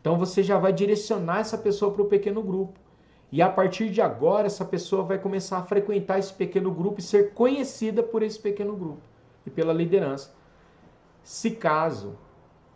Então 0.00 0.18
você 0.18 0.42
já 0.42 0.58
vai 0.58 0.72
direcionar 0.72 1.42
essa 1.42 1.56
pessoa 1.56 1.92
para 1.92 2.02
o 2.02 2.08
pequeno 2.08 2.42
grupo. 2.42 2.80
E 3.30 3.40
a 3.40 3.48
partir 3.48 3.88
de 3.88 4.02
agora, 4.02 4.48
essa 4.48 4.64
pessoa 4.64 5.04
vai 5.04 5.16
começar 5.16 5.58
a 5.58 5.64
frequentar 5.64 6.18
esse 6.18 6.34
pequeno 6.34 6.72
grupo 6.72 6.98
e 6.98 7.04
ser 7.04 7.34
conhecida 7.34 8.02
por 8.02 8.20
esse 8.20 8.40
pequeno 8.40 8.74
grupo 8.74 9.13
e 9.46 9.50
pela 9.50 9.72
liderança. 9.72 10.34
Se 11.22 11.50
caso 11.50 12.18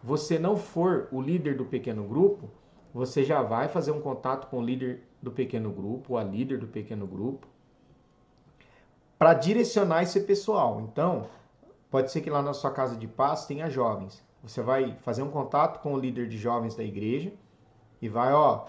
você 0.02 0.38
não 0.38 0.56
for 0.56 1.08
o 1.10 1.20
líder 1.20 1.56
do 1.56 1.64
pequeno 1.64 2.04
grupo, 2.04 2.50
você 2.92 3.24
já 3.24 3.42
vai 3.42 3.68
fazer 3.68 3.90
um 3.90 4.00
contato 4.00 4.48
com 4.48 4.58
o 4.58 4.64
líder 4.64 5.02
do 5.20 5.30
pequeno 5.30 5.70
grupo, 5.70 6.12
ou 6.12 6.18
a 6.18 6.24
líder 6.24 6.58
do 6.58 6.66
pequeno 6.66 7.06
grupo, 7.06 7.46
para 9.18 9.34
direcionar 9.34 10.02
esse 10.02 10.20
pessoal. 10.20 10.80
Então, 10.80 11.26
pode 11.90 12.10
ser 12.10 12.20
que 12.20 12.30
lá 12.30 12.40
na 12.40 12.54
sua 12.54 12.70
casa 12.70 12.96
de 12.96 13.08
paz 13.08 13.46
tenha 13.46 13.68
jovens. 13.68 14.24
Você 14.42 14.62
vai 14.62 14.96
fazer 15.02 15.22
um 15.22 15.30
contato 15.30 15.80
com 15.80 15.92
o 15.92 15.98
líder 15.98 16.28
de 16.28 16.38
jovens 16.38 16.76
da 16.76 16.84
igreja 16.84 17.32
e 18.00 18.08
vai, 18.08 18.32
ó, 18.32 18.66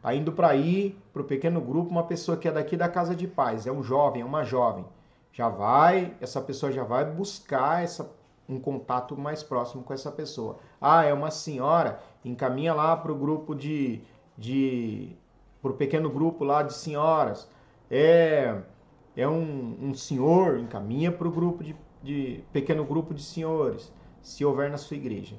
Tá 0.00 0.14
indo 0.14 0.32
para 0.32 0.54
ir 0.54 0.96
para 1.12 1.22
o 1.22 1.24
pequeno 1.24 1.60
grupo 1.60 1.90
uma 1.90 2.04
pessoa 2.04 2.36
que 2.36 2.46
é 2.46 2.52
daqui 2.52 2.76
da 2.76 2.88
casa 2.88 3.14
de 3.14 3.26
paz, 3.26 3.66
é 3.66 3.72
um 3.72 3.82
jovem, 3.82 4.22
é 4.22 4.24
uma 4.24 4.44
jovem. 4.44 4.84
Já 5.32 5.48
vai, 5.48 6.16
essa 6.20 6.40
pessoa 6.40 6.72
já 6.72 6.82
vai 6.82 7.04
buscar 7.04 7.84
essa, 7.84 8.10
um 8.48 8.58
contato 8.58 9.16
mais 9.16 9.42
próximo 9.42 9.82
com 9.82 9.92
essa 9.92 10.10
pessoa. 10.10 10.58
Ah, 10.80 11.04
é 11.04 11.12
uma 11.12 11.30
senhora, 11.30 12.00
encaminha 12.24 12.74
lá 12.74 12.96
para 12.96 13.12
o 13.12 13.14
grupo 13.14 13.54
de, 13.54 14.00
de 14.36 15.16
para 15.60 15.70
o 15.70 15.74
pequeno 15.74 16.10
grupo 16.10 16.44
lá 16.44 16.62
de 16.62 16.74
senhoras. 16.74 17.48
É, 17.90 18.60
é 19.16 19.28
um, 19.28 19.76
um 19.80 19.94
senhor, 19.94 20.58
encaminha 20.58 21.12
para 21.12 21.28
o 21.28 21.30
grupo 21.30 21.62
de, 21.62 21.76
de 22.02 22.44
pequeno 22.52 22.84
grupo 22.84 23.14
de 23.14 23.22
senhores, 23.22 23.92
se 24.22 24.44
houver 24.44 24.70
na 24.70 24.78
sua 24.78 24.96
igreja. 24.96 25.36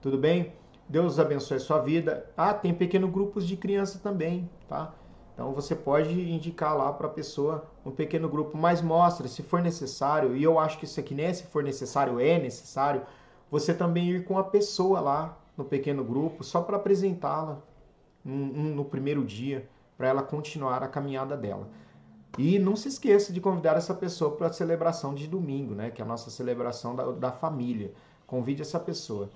Tudo 0.00 0.18
bem? 0.18 0.52
Deus 0.88 1.18
abençoe 1.18 1.56
a 1.56 1.60
sua 1.60 1.78
vida. 1.78 2.30
Ah, 2.36 2.52
tem 2.52 2.74
pequenos 2.74 3.10
grupos 3.10 3.46
de 3.46 3.56
criança 3.56 3.98
também, 3.98 4.48
tá? 4.68 4.92
Então 5.34 5.52
você 5.52 5.74
pode 5.74 6.10
indicar 6.10 6.76
lá 6.76 6.92
para 6.92 7.06
a 7.06 7.10
pessoa 7.10 7.64
um 7.84 7.90
pequeno 7.90 8.28
grupo, 8.28 8.56
mas 8.56 8.82
mostra, 8.82 9.26
se 9.28 9.42
for 9.42 9.62
necessário, 9.62 10.36
e 10.36 10.42
eu 10.42 10.58
acho 10.58 10.78
que 10.78 10.84
isso 10.84 11.00
aqui 11.00 11.14
nem 11.14 11.26
é 11.26 11.32
se 11.32 11.44
for 11.44 11.62
necessário, 11.62 12.20
é 12.20 12.38
necessário, 12.38 13.02
você 13.50 13.72
também 13.72 14.10
ir 14.10 14.24
com 14.24 14.38
a 14.38 14.44
pessoa 14.44 15.00
lá 15.00 15.38
no 15.56 15.64
pequeno 15.64 16.04
grupo, 16.04 16.44
só 16.44 16.60
para 16.60 16.76
apresentá-la 16.76 17.58
no 18.24 18.84
primeiro 18.84 19.24
dia, 19.24 19.68
para 19.96 20.08
ela 20.08 20.22
continuar 20.22 20.82
a 20.82 20.88
caminhada 20.88 21.36
dela. 21.36 21.68
E 22.38 22.58
não 22.58 22.76
se 22.76 22.88
esqueça 22.88 23.32
de 23.32 23.40
convidar 23.40 23.76
essa 23.76 23.92
pessoa 23.92 24.36
para 24.36 24.46
a 24.46 24.52
celebração 24.52 25.14
de 25.14 25.26
domingo, 25.26 25.74
né? 25.74 25.90
Que 25.90 26.00
é 26.00 26.04
a 26.04 26.08
nossa 26.08 26.30
celebração 26.30 26.96
da, 26.96 27.10
da 27.10 27.30
família. 27.30 27.92
Convide 28.26 28.62
essa 28.62 28.80
pessoa, 28.80 29.28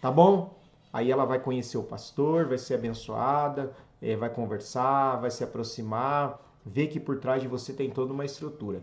tá 0.00 0.10
bom? 0.10 0.54
Aí 0.92 1.10
ela 1.10 1.24
vai 1.24 1.40
conhecer 1.40 1.76
o 1.76 1.82
pastor, 1.82 2.46
vai 2.46 2.58
ser 2.58 2.74
abençoada, 2.74 3.72
é, 4.00 4.16
vai 4.16 4.30
conversar, 4.30 5.16
vai 5.16 5.30
se 5.30 5.42
aproximar, 5.44 6.40
ver 6.64 6.88
que 6.88 7.00
por 7.00 7.18
trás 7.18 7.42
de 7.42 7.48
você 7.48 7.72
tem 7.72 7.90
toda 7.90 8.12
uma 8.12 8.24
estrutura. 8.24 8.82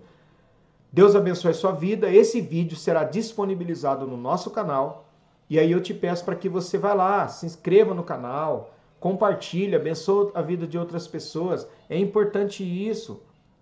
Deus 0.91 1.15
abençoe 1.15 1.51
a 1.51 1.53
sua 1.53 1.71
vida. 1.71 2.09
Esse 2.09 2.41
vídeo 2.41 2.75
será 2.75 3.03
disponibilizado 3.03 4.05
no 4.05 4.17
nosso 4.17 4.51
canal. 4.51 5.05
E 5.49 5.57
aí 5.59 5.71
eu 5.71 5.81
te 5.81 5.93
peço 5.93 6.23
para 6.23 6.35
que 6.35 6.49
você 6.49 6.77
vá 6.77 6.93
lá, 6.93 7.27
se 7.27 7.45
inscreva 7.45 7.93
no 7.93 8.03
canal, 8.03 8.73
compartilhe, 8.99 9.75
abençoe 9.75 10.31
a 10.33 10.41
vida 10.41 10.65
de 10.67 10.77
outras 10.77 11.07
pessoas. 11.07 11.67
É 11.89 11.97
importante 11.97 12.63
isso, 12.63 13.21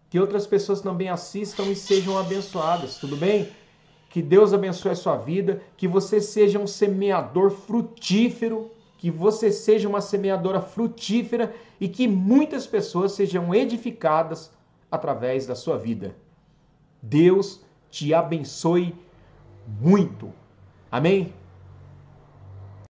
que 0.09 0.19
outras 0.19 0.45
pessoas 0.45 0.81
também 0.81 1.09
assistam 1.09 1.63
e 1.63 1.75
sejam 1.75 2.17
abençoadas, 2.17 2.97
tudo 2.97 3.15
bem? 3.15 3.49
Que 4.09 4.21
Deus 4.21 4.53
abençoe 4.53 4.91
a 4.91 4.95
sua 4.95 5.17
vida, 5.17 5.61
que 5.77 5.87
você 5.87 6.19
seja 6.19 6.59
um 6.59 6.67
semeador 6.67 7.51
frutífero, 7.51 8.71
que 8.99 9.09
você 9.09 9.49
seja 9.49 9.87
uma 9.87 10.01
semeadora 10.01 10.61
frutífera 10.61 11.55
e 11.79 11.87
que 11.87 12.05
muitas 12.05 12.67
pessoas 12.67 13.13
sejam 13.13 13.55
edificadas 13.55 14.51
através 14.91 15.47
da 15.47 15.55
sua 15.55 15.77
vida. 15.77 16.13
Deus 17.01 17.61
te 17.89 18.13
abençoe 18.13 18.93
muito. 19.81 20.33
Amém? 20.91 21.33